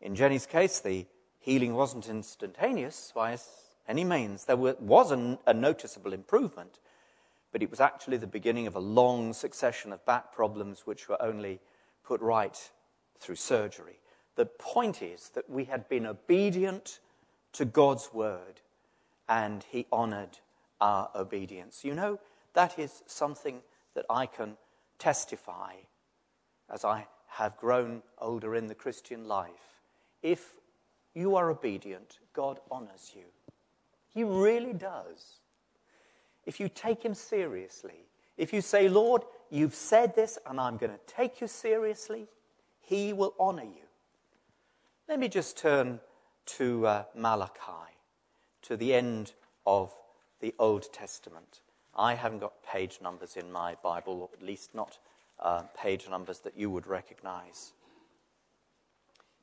In 0.00 0.14
Jenny's 0.14 0.46
case, 0.46 0.80
the 0.80 1.06
healing 1.38 1.74
wasn't 1.74 2.08
instantaneous 2.08 3.12
by 3.14 3.38
any 3.88 4.04
means. 4.04 4.44
There 4.44 4.56
was 4.56 5.12
a, 5.12 5.38
a 5.46 5.54
noticeable 5.54 6.12
improvement, 6.12 6.80
but 7.52 7.62
it 7.62 7.70
was 7.70 7.80
actually 7.80 8.16
the 8.16 8.26
beginning 8.26 8.66
of 8.66 8.76
a 8.76 8.80
long 8.80 9.32
succession 9.32 9.92
of 9.92 10.04
back 10.04 10.32
problems 10.32 10.86
which 10.86 11.08
were 11.08 11.20
only 11.22 11.60
put 12.04 12.20
right 12.20 12.70
through 13.18 13.36
surgery. 13.36 13.98
The 14.36 14.46
point 14.46 15.02
is 15.02 15.30
that 15.30 15.48
we 15.48 15.64
had 15.64 15.88
been 15.88 16.06
obedient 16.06 17.00
to 17.52 17.64
God's 17.64 18.10
word, 18.12 18.60
and 19.28 19.64
He 19.70 19.86
honored 19.90 20.38
our 20.80 21.10
obedience. 21.14 21.84
You 21.84 21.94
know, 21.94 22.20
that 22.54 22.78
is 22.78 23.02
something 23.06 23.62
that 23.94 24.06
I 24.08 24.26
can 24.26 24.56
testify 24.98 25.72
as 26.70 26.84
I 26.84 27.06
have 27.26 27.56
grown 27.56 28.02
older 28.18 28.54
in 28.54 28.66
the 28.66 28.74
Christian 28.74 29.26
life. 29.26 29.82
If 30.22 30.54
you 31.14 31.36
are 31.36 31.50
obedient, 31.50 32.18
God 32.32 32.60
honors 32.70 33.12
you. 33.14 33.24
He 34.08 34.24
really 34.24 34.72
does. 34.72 35.40
If 36.48 36.60
you 36.60 36.70
take 36.70 37.02
Him 37.02 37.12
seriously, 37.12 38.06
if 38.38 38.54
you 38.54 38.62
say, 38.62 38.88
Lord, 38.88 39.22
you've 39.50 39.74
said 39.74 40.16
this 40.16 40.38
and 40.46 40.58
I'm 40.58 40.78
going 40.78 40.92
to 40.92 41.14
take 41.14 41.42
you 41.42 41.46
seriously, 41.46 42.26
He 42.80 43.12
will 43.12 43.34
honor 43.38 43.64
you. 43.64 43.84
Let 45.10 45.18
me 45.18 45.28
just 45.28 45.58
turn 45.58 46.00
to 46.56 46.86
uh, 46.86 47.04
Malachi, 47.14 47.92
to 48.62 48.78
the 48.78 48.94
end 48.94 49.34
of 49.66 49.92
the 50.40 50.54
Old 50.58 50.90
Testament. 50.90 51.60
I 51.94 52.14
haven't 52.14 52.38
got 52.38 52.62
page 52.62 53.00
numbers 53.02 53.36
in 53.36 53.52
my 53.52 53.76
Bible, 53.82 54.22
or 54.22 54.30
at 54.32 54.42
least 54.42 54.74
not 54.74 54.98
uh, 55.40 55.64
page 55.76 56.08
numbers 56.08 56.38
that 56.38 56.56
you 56.56 56.70
would 56.70 56.86
recognize. 56.86 57.74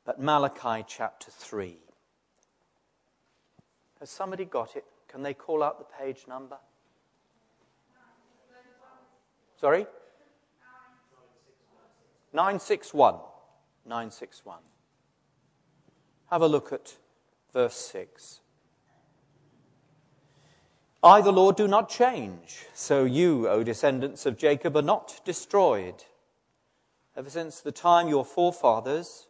But 0.05 0.19
Malachi 0.19 0.83
chapter 0.87 1.29
3. 1.29 1.77
Has 3.99 4.09
somebody 4.09 4.45
got 4.45 4.75
it? 4.75 4.85
Can 5.07 5.21
they 5.21 5.35
call 5.35 5.61
out 5.61 5.77
the 5.77 6.03
page 6.03 6.25
number? 6.27 6.57
Sorry? 9.59 9.85
961. 12.33 13.15
961. 13.85 14.57
Have 16.29 16.41
a 16.41 16.47
look 16.47 16.73
at 16.73 16.95
verse 17.53 17.75
6. 17.75 18.41
I, 21.03 21.21
the 21.21 21.31
Lord, 21.31 21.55
do 21.55 21.67
not 21.67 21.87
change. 21.87 22.65
So 22.73 23.05
you, 23.05 23.47
O 23.47 23.63
descendants 23.63 24.25
of 24.25 24.37
Jacob, 24.37 24.75
are 24.75 24.81
not 24.81 25.21
destroyed. 25.23 26.03
Ever 27.15 27.29
since 27.29 27.61
the 27.61 27.71
time 27.71 28.07
your 28.09 28.25
forefathers, 28.25 29.27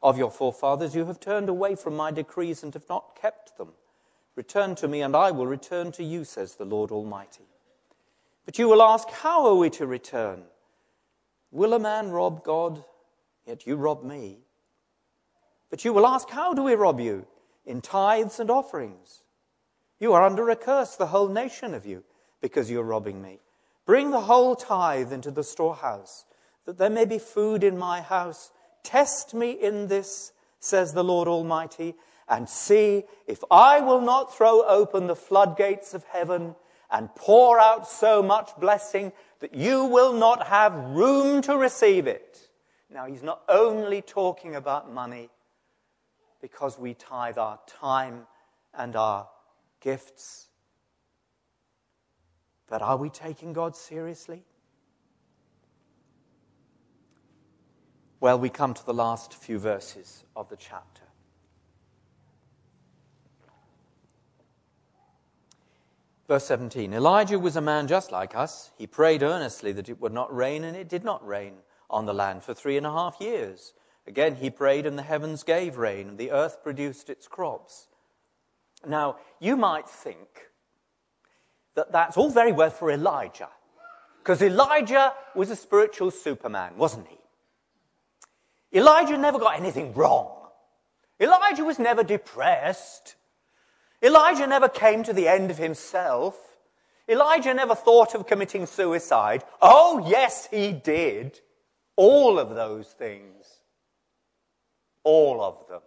of 0.00 0.16
your 0.16 0.30
forefathers, 0.30 0.94
you 0.94 1.04
have 1.06 1.18
turned 1.18 1.48
away 1.48 1.74
from 1.74 1.96
my 1.96 2.10
decrees 2.10 2.62
and 2.62 2.72
have 2.72 2.88
not 2.88 3.18
kept 3.20 3.58
them. 3.58 3.72
Return 4.36 4.76
to 4.76 4.86
me, 4.86 5.02
and 5.02 5.16
I 5.16 5.32
will 5.32 5.46
return 5.46 5.90
to 5.92 6.04
you, 6.04 6.24
says 6.24 6.54
the 6.54 6.64
Lord 6.64 6.92
Almighty. 6.92 7.44
But 8.48 8.58
you 8.58 8.66
will 8.66 8.80
ask, 8.80 9.10
How 9.10 9.44
are 9.44 9.56
we 9.56 9.68
to 9.68 9.86
return? 9.86 10.44
Will 11.50 11.74
a 11.74 11.78
man 11.78 12.08
rob 12.08 12.42
God? 12.42 12.82
Yet 13.46 13.66
you 13.66 13.76
rob 13.76 14.02
me. 14.02 14.38
But 15.68 15.84
you 15.84 15.92
will 15.92 16.06
ask, 16.06 16.30
How 16.30 16.54
do 16.54 16.62
we 16.62 16.72
rob 16.72 16.98
you? 16.98 17.26
In 17.66 17.82
tithes 17.82 18.40
and 18.40 18.50
offerings. 18.50 19.22
You 19.98 20.14
are 20.14 20.24
under 20.24 20.48
a 20.48 20.56
curse, 20.56 20.96
the 20.96 21.08
whole 21.08 21.28
nation 21.28 21.74
of 21.74 21.84
you, 21.84 22.04
because 22.40 22.70
you're 22.70 22.84
robbing 22.84 23.20
me. 23.20 23.40
Bring 23.84 24.12
the 24.12 24.22
whole 24.22 24.56
tithe 24.56 25.12
into 25.12 25.30
the 25.30 25.44
storehouse, 25.44 26.24
that 26.64 26.78
there 26.78 26.88
may 26.88 27.04
be 27.04 27.18
food 27.18 27.62
in 27.62 27.76
my 27.76 28.00
house. 28.00 28.50
Test 28.82 29.34
me 29.34 29.50
in 29.50 29.88
this, 29.88 30.32
says 30.58 30.94
the 30.94 31.04
Lord 31.04 31.28
Almighty, 31.28 31.96
and 32.26 32.48
see 32.48 33.04
if 33.26 33.44
I 33.50 33.80
will 33.80 34.00
not 34.00 34.34
throw 34.34 34.62
open 34.66 35.06
the 35.06 35.14
floodgates 35.14 35.92
of 35.92 36.04
heaven 36.04 36.54
and 36.90 37.14
pour 37.14 37.58
out 37.58 37.88
so 37.88 38.22
much 38.22 38.50
blessing 38.58 39.12
that 39.40 39.54
you 39.54 39.84
will 39.84 40.12
not 40.12 40.46
have 40.46 40.74
room 40.74 41.42
to 41.42 41.56
receive 41.56 42.06
it. 42.06 42.48
Now, 42.90 43.06
he's 43.06 43.22
not 43.22 43.42
only 43.48 44.02
talking 44.02 44.54
about 44.54 44.92
money 44.92 45.28
because 46.40 46.78
we 46.78 46.94
tithe 46.94 47.38
our 47.38 47.58
time 47.66 48.26
and 48.74 48.96
our 48.96 49.28
gifts. 49.80 50.46
But 52.68 52.82
are 52.82 52.96
we 52.96 53.10
taking 53.10 53.52
God 53.52 53.76
seriously? 53.76 54.44
Well, 58.20 58.38
we 58.38 58.48
come 58.48 58.74
to 58.74 58.84
the 58.84 58.94
last 58.94 59.34
few 59.34 59.58
verses 59.58 60.24
of 60.34 60.48
the 60.48 60.56
chapter. 60.56 61.07
Verse 66.28 66.44
17 66.44 66.92
Elijah 66.92 67.38
was 67.38 67.56
a 67.56 67.60
man 67.60 67.88
just 67.88 68.12
like 68.12 68.36
us. 68.36 68.70
He 68.76 68.86
prayed 68.86 69.22
earnestly 69.22 69.72
that 69.72 69.88
it 69.88 70.00
would 70.00 70.12
not 70.12 70.34
rain, 70.34 70.62
and 70.62 70.76
it 70.76 70.88
did 70.88 71.02
not 71.02 71.26
rain 71.26 71.54
on 71.90 72.04
the 72.04 72.14
land 72.14 72.44
for 72.44 72.52
three 72.52 72.76
and 72.76 72.86
a 72.86 72.92
half 72.92 73.16
years. 73.18 73.72
Again, 74.06 74.36
he 74.36 74.50
prayed, 74.50 74.86
and 74.86 74.98
the 74.98 75.02
heavens 75.02 75.42
gave 75.42 75.78
rain, 75.78 76.08
and 76.08 76.18
the 76.18 76.30
earth 76.30 76.62
produced 76.62 77.08
its 77.10 77.26
crops. 77.26 77.88
Now, 78.86 79.16
you 79.40 79.56
might 79.56 79.88
think 79.88 80.50
that 81.74 81.92
that's 81.92 82.16
all 82.16 82.30
very 82.30 82.52
well 82.52 82.70
for 82.70 82.90
Elijah, 82.90 83.48
because 84.18 84.42
Elijah 84.42 85.14
was 85.34 85.50
a 85.50 85.56
spiritual 85.56 86.10
superman, 86.10 86.76
wasn't 86.76 87.08
he? 87.08 87.16
Elijah 88.78 89.16
never 89.16 89.38
got 89.38 89.58
anything 89.58 89.94
wrong. 89.94 90.34
Elijah 91.18 91.64
was 91.64 91.78
never 91.78 92.04
depressed. 92.04 93.16
Elijah 94.02 94.46
never 94.46 94.68
came 94.68 95.02
to 95.02 95.12
the 95.12 95.28
end 95.28 95.50
of 95.50 95.58
himself. 95.58 96.36
Elijah 97.08 97.54
never 97.54 97.74
thought 97.74 98.14
of 98.14 98.26
committing 98.26 98.66
suicide. 98.66 99.42
Oh, 99.60 100.04
yes, 100.06 100.46
he 100.50 100.72
did. 100.72 101.40
All 101.96 102.38
of 102.38 102.54
those 102.54 102.88
things. 102.88 103.46
All 105.02 105.42
of 105.42 105.66
them. 105.68 105.82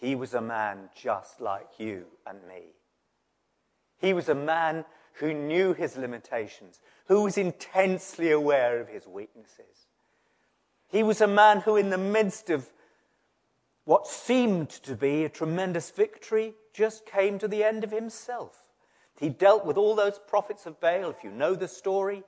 He 0.00 0.14
was 0.14 0.34
a 0.34 0.40
man 0.40 0.90
just 0.94 1.40
like 1.40 1.68
you 1.78 2.06
and 2.24 2.38
me. 2.46 2.74
He 4.00 4.12
was 4.12 4.28
a 4.28 4.34
man 4.34 4.84
who 5.14 5.34
knew 5.34 5.74
his 5.74 5.96
limitations, 5.96 6.80
who 7.08 7.22
was 7.22 7.36
intensely 7.36 8.30
aware 8.30 8.80
of 8.80 8.88
his 8.88 9.08
weaknesses. 9.08 9.87
He 10.88 11.02
was 11.02 11.20
a 11.20 11.26
man 11.26 11.60
who, 11.60 11.76
in 11.76 11.90
the 11.90 11.98
midst 11.98 12.50
of 12.50 12.70
what 13.84 14.06
seemed 14.06 14.70
to 14.70 14.94
be 14.94 15.24
a 15.24 15.28
tremendous 15.28 15.90
victory, 15.90 16.54
just 16.72 17.06
came 17.06 17.38
to 17.38 17.48
the 17.48 17.64
end 17.64 17.84
of 17.84 17.90
himself. 17.90 18.56
He 19.18 19.28
dealt 19.28 19.64
with 19.64 19.76
all 19.76 19.94
those 19.94 20.18
prophets 20.18 20.66
of 20.66 20.80
Baal, 20.80 21.10
if 21.10 21.24
you 21.24 21.30
know 21.30 21.54
the 21.54 21.68
story. 21.68 22.22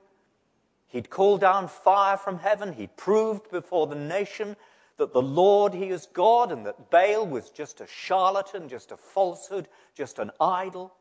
He'd 0.87 1.09
called 1.09 1.41
down 1.41 1.67
fire 1.67 2.17
from 2.17 2.39
heaven. 2.39 2.73
He'd 2.73 2.97
proved 2.97 3.49
before 3.49 3.87
the 3.87 3.95
nation 3.95 4.57
that 4.97 5.13
the 5.13 5.21
Lord, 5.21 5.73
He 5.73 5.89
is 5.89 6.05
God, 6.05 6.51
and 6.51 6.65
that 6.65 6.91
Baal 6.91 7.25
was 7.25 7.49
just 7.49 7.81
a 7.81 7.87
charlatan, 7.87 8.67
just 8.67 8.91
a 8.91 8.97
falsehood, 8.97 9.67
just 9.95 10.19
an 10.19 10.31
idol. 10.39 10.93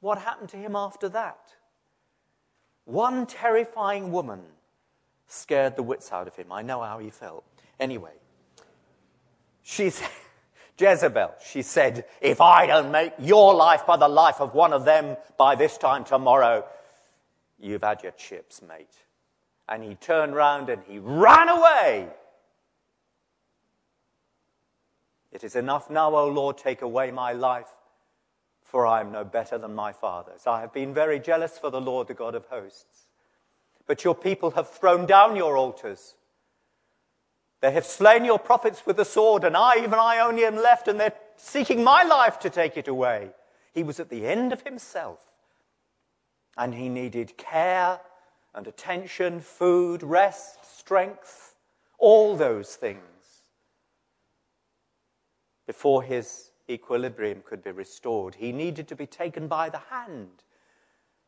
What 0.00 0.18
happened 0.18 0.48
to 0.50 0.56
him 0.56 0.74
after 0.74 1.08
that? 1.10 1.54
One 2.84 3.26
terrifying 3.26 4.10
woman 4.10 4.42
scared 5.26 5.76
the 5.76 5.82
wits 5.82 6.12
out 6.12 6.26
of 6.26 6.36
him. 6.36 6.52
I 6.52 6.62
know 6.62 6.82
how 6.82 6.98
he 6.98 7.10
felt. 7.10 7.44
Anyway, 7.78 8.12
she's 9.62 10.02
Jezebel. 10.78 11.34
She 11.44 11.62
said, 11.62 12.04
If 12.20 12.40
I 12.40 12.66
don't 12.66 12.90
make 12.90 13.12
your 13.18 13.54
life 13.54 13.86
by 13.86 13.96
the 13.96 14.08
life 14.08 14.40
of 14.40 14.54
one 14.54 14.72
of 14.72 14.84
them 14.84 15.16
by 15.38 15.54
this 15.54 15.78
time 15.78 16.04
tomorrow, 16.04 16.64
you've 17.58 17.82
had 17.82 18.02
your 18.02 18.12
chips, 18.12 18.62
mate. 18.62 18.94
And 19.68 19.82
he 19.82 19.94
turned 19.94 20.34
round 20.34 20.68
and 20.68 20.82
he 20.84 20.98
ran 20.98 21.48
away. 21.48 22.08
It 25.30 25.44
is 25.44 25.56
enough 25.56 25.88
now, 25.88 26.14
O 26.14 26.28
Lord, 26.28 26.58
take 26.58 26.82
away 26.82 27.10
my 27.10 27.32
life 27.32 27.68
for 28.72 28.86
I 28.86 29.00
am 29.00 29.12
no 29.12 29.22
better 29.22 29.58
than 29.58 29.74
my 29.74 29.92
fathers. 29.92 30.46
I 30.46 30.62
have 30.62 30.72
been 30.72 30.94
very 30.94 31.20
jealous 31.20 31.58
for 31.58 31.70
the 31.70 31.80
Lord, 31.80 32.08
the 32.08 32.14
God 32.14 32.34
of 32.34 32.46
hosts. 32.46 33.02
But 33.92 34.04
your 34.04 34.14
people 34.14 34.52
have 34.52 34.70
thrown 34.70 35.04
down 35.04 35.36
your 35.36 35.54
altars. 35.58 36.14
They 37.60 37.72
have 37.72 37.84
slain 37.84 38.24
your 38.24 38.38
prophets 38.38 38.86
with 38.86 38.96
the 38.96 39.04
sword, 39.04 39.44
and 39.44 39.54
I, 39.54 39.82
even 39.82 39.98
I 39.98 40.20
only 40.20 40.46
am 40.46 40.56
left, 40.56 40.88
and 40.88 40.98
they're 40.98 41.12
seeking 41.36 41.84
my 41.84 42.02
life 42.02 42.38
to 42.38 42.48
take 42.48 42.78
it 42.78 42.88
away. 42.88 43.32
He 43.74 43.82
was 43.82 44.00
at 44.00 44.08
the 44.08 44.26
end 44.26 44.50
of 44.50 44.62
himself, 44.62 45.20
and 46.56 46.72
he 46.72 46.88
needed 46.88 47.36
care 47.36 48.00
and 48.54 48.66
attention, 48.66 49.40
food, 49.40 50.02
rest, 50.02 50.78
strength, 50.78 51.54
all 51.98 52.34
those 52.34 52.74
things 52.74 53.02
before 55.66 56.02
his 56.02 56.50
equilibrium 56.66 57.42
could 57.44 57.62
be 57.62 57.72
restored. 57.72 58.36
He 58.36 58.52
needed 58.52 58.88
to 58.88 58.96
be 58.96 59.06
taken 59.06 59.48
by 59.48 59.68
the 59.68 59.82
hand, 59.90 60.44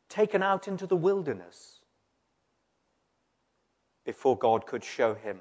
taken 0.09 0.43
out 0.43 0.67
into 0.67 0.87
the 0.87 0.97
wilderness 0.97 1.81
before 4.05 4.37
God 4.37 4.67
could 4.67 4.85
show 4.85 5.15
him 5.15 5.39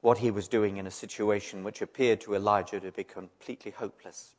what 0.00 0.18
he 0.18 0.30
was 0.30 0.48
doing 0.48 0.76
in 0.76 0.86
a 0.86 0.90
situation 0.90 1.64
which 1.64 1.82
appeared 1.82 2.20
to 2.20 2.34
Elijah 2.34 2.80
to 2.80 2.92
be 2.92 3.04
completely 3.04 3.72
hopeless. 3.72 4.34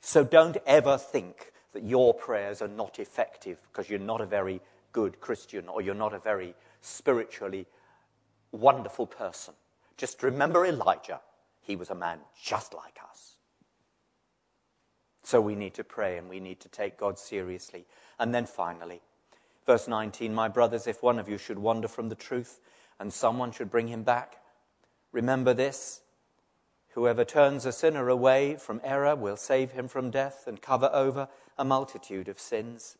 So 0.00 0.24
don't 0.24 0.56
ever 0.66 0.98
think 0.98 1.52
that 1.72 1.82
your 1.82 2.14
prayers 2.14 2.62
are 2.62 2.68
not 2.68 2.98
effective 2.98 3.58
because 3.70 3.90
you're 3.90 3.98
not 3.98 4.20
a 4.20 4.26
very 4.26 4.60
good 4.92 5.20
Christian 5.20 5.68
or 5.68 5.82
you're 5.82 5.94
not 5.94 6.14
a 6.14 6.18
very 6.18 6.54
spiritually 6.80 7.66
wonderful 8.52 9.06
person. 9.06 9.54
Just 9.96 10.22
remember 10.22 10.64
Elijah. 10.64 11.20
He 11.60 11.76
was 11.76 11.90
a 11.90 11.94
man 11.94 12.18
just 12.42 12.74
like 12.74 12.98
us. 13.08 13.36
So 15.22 15.40
we 15.40 15.54
need 15.54 15.74
to 15.74 15.84
pray 15.84 16.18
and 16.18 16.28
we 16.28 16.38
need 16.38 16.60
to 16.60 16.68
take 16.68 16.98
God 16.98 17.18
seriously. 17.18 17.86
And 18.18 18.34
then 18.34 18.44
finally, 18.44 19.00
verse 19.66 19.88
19 19.88 20.34
My 20.34 20.48
brothers, 20.48 20.86
if 20.86 21.02
one 21.02 21.18
of 21.18 21.28
you 21.28 21.38
should 21.38 21.58
wander 21.58 21.88
from 21.88 22.08
the 22.08 22.14
truth 22.14 22.60
and 22.98 23.12
someone 23.12 23.52
should 23.52 23.70
bring 23.70 23.88
him 23.88 24.02
back, 24.02 24.36
remember 25.12 25.54
this. 25.54 26.00
Whoever 26.90 27.24
turns 27.24 27.66
a 27.66 27.72
sinner 27.72 28.08
away 28.08 28.54
from 28.54 28.80
error 28.84 29.16
will 29.16 29.36
save 29.36 29.72
him 29.72 29.88
from 29.88 30.10
death 30.10 30.44
and 30.46 30.62
cover 30.62 30.90
over 30.92 31.28
a 31.58 31.64
multitude 31.64 32.28
of 32.28 32.38
sins. 32.38 32.96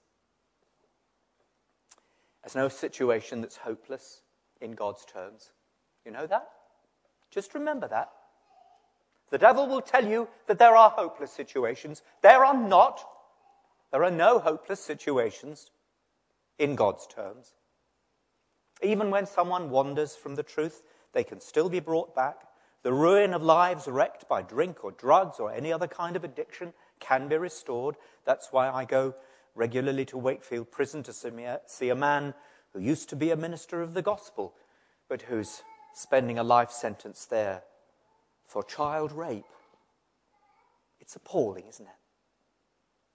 There's 2.43 2.57
no 2.57 2.69
situation 2.69 3.41
that's 3.41 3.57
hopeless 3.57 4.23
in 4.61 4.73
God's 4.73 5.05
terms. 5.05 5.51
You 6.05 6.11
know 6.11 6.27
that? 6.27 6.49
Just 7.31 7.55
remember 7.55 7.89
that. 7.89 8.11
The 9.31 9.39
devil 9.39 9.67
will 9.67 9.81
tell 9.81 10.07
you 10.07 10.29
that 10.47 10.59
there 10.59 10.77
are 10.77 10.91
hopeless 10.91 11.33
situations. 11.33 12.03
There 12.23 12.45
are 12.45 12.57
not. 12.57 13.05
There 13.91 14.05
are 14.05 14.11
no 14.11 14.39
hopeless 14.39 14.81
situations 14.81 15.71
in 16.59 16.77
God's 16.77 17.07
terms. 17.07 17.55
Even 18.83 19.11
when 19.11 19.27
someone 19.27 19.71
wanders 19.71 20.17
from 20.17 20.35
the 20.35 20.43
truth, 20.43 20.83
they 21.13 21.25
can 21.25 21.41
still 21.41 21.69
be 21.69 21.81
brought 21.81 22.15
back. 22.15 22.43
The 22.83 22.93
ruin 22.93 23.33
of 23.33 23.43
lives 23.43 23.89
wrecked 23.89 24.29
by 24.29 24.43
drink 24.43 24.85
or 24.85 24.93
drugs 24.93 25.41
or 25.41 25.53
any 25.53 25.73
other 25.73 25.89
kind 25.89 26.17
of 26.17 26.25
addiction 26.25 26.73
can 27.01 27.29
be 27.29 27.37
restored. 27.37 27.97
That's 28.25 28.49
why 28.53 28.69
I 28.69 28.85
go 28.85 29.15
regularly 29.55 30.05
to 30.07 30.19
Wakefield 30.19 30.71
Prison 30.71 31.03
to 31.05 31.13
see 31.67 31.89
a 31.89 31.95
man 31.95 32.35
who 32.73 32.81
used 32.81 33.09
to 33.11 33.17
be 33.17 33.31
a 33.31 33.37
minister 33.37 33.81
of 33.81 33.95
the 33.95 34.03
gospel, 34.03 34.55
but 35.09 35.23
who's 35.23 35.63
spending 35.95 36.39
a 36.39 36.43
life 36.43 36.71
sentence 36.71 37.25
there 37.25 37.63
for 38.47 38.63
child 38.63 39.13
rape. 39.13 39.45
It's 41.01 41.17
appalling, 41.17 41.67
isn't 41.69 41.87
it? 41.87 41.93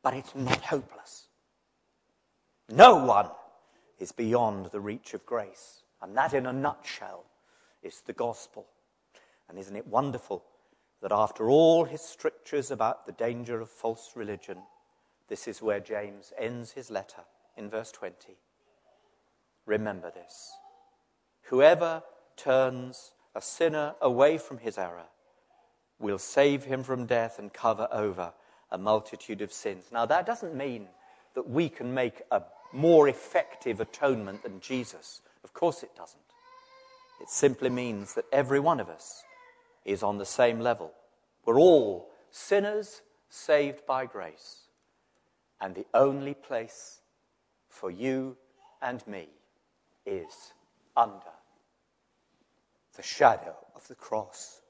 But 0.01 0.13
it's 0.13 0.33
not 0.35 0.61
hopeless. 0.61 1.28
No 2.71 3.03
one 3.03 3.29
is 3.97 4.11
beyond 4.11 4.67
the 4.67 4.79
reach 4.79 5.13
of 5.13 5.25
grace. 5.25 5.83
And 6.01 6.15
that, 6.15 6.33
in 6.33 6.45
a 6.45 6.53
nutshell, 6.53 7.25
is 7.83 8.01
the 8.01 8.13
gospel. 8.13 8.67
And 9.49 9.57
isn't 9.57 9.75
it 9.75 9.87
wonderful 9.87 10.43
that 11.01 11.11
after 11.11 11.49
all 11.49 11.85
his 11.85 12.01
strictures 12.01 12.71
about 12.71 13.05
the 13.05 13.11
danger 13.13 13.59
of 13.59 13.69
false 13.69 14.11
religion, 14.15 14.57
this 15.27 15.47
is 15.47 15.61
where 15.61 15.79
James 15.79 16.31
ends 16.37 16.71
his 16.71 16.91
letter 16.91 17.23
in 17.57 17.69
verse 17.69 17.91
20. 17.91 18.37
Remember 19.65 20.11
this. 20.11 20.51
Whoever 21.43 22.03
turns 22.37 23.11
a 23.35 23.41
sinner 23.41 23.95
away 24.01 24.37
from 24.37 24.59
his 24.59 24.77
error 24.77 25.07
will 25.99 26.17
save 26.17 26.63
him 26.63 26.83
from 26.83 27.05
death 27.05 27.39
and 27.39 27.51
cover 27.53 27.87
over 27.91 28.33
a 28.71 28.77
multitude 28.77 29.41
of 29.41 29.51
sins. 29.51 29.85
Now, 29.91 30.05
that 30.05 30.25
doesn't 30.25 30.55
mean 30.55 30.87
that 31.35 31.49
we 31.49 31.69
can 31.69 31.93
make 31.93 32.21
a 32.31 32.41
more 32.71 33.07
effective 33.07 33.79
atonement 33.79 34.43
than 34.43 34.59
Jesus. 34.59 35.21
Of 35.43 35.53
course, 35.53 35.83
it 35.83 35.95
doesn't. 35.95 36.19
It 37.21 37.29
simply 37.29 37.69
means 37.69 38.13
that 38.13 38.25
every 38.31 38.59
one 38.59 38.79
of 38.79 38.89
us 38.89 39.23
is 39.85 40.03
on 40.03 40.17
the 40.17 40.25
same 40.25 40.59
level. 40.59 40.91
We're 41.45 41.59
all 41.59 42.09
sinners 42.31 43.01
saved 43.29 43.85
by 43.85 44.05
grace. 44.05 44.67
And 45.61 45.75
the 45.75 45.85
only 45.93 46.33
place 46.33 47.01
for 47.67 47.91
you 47.91 48.37
and 48.81 49.05
me 49.07 49.27
is 50.05 50.53
under 50.95 51.33
the 52.95 53.03
shadow 53.03 53.55
of 53.75 53.87
the 53.87 53.95
cross. 53.95 54.61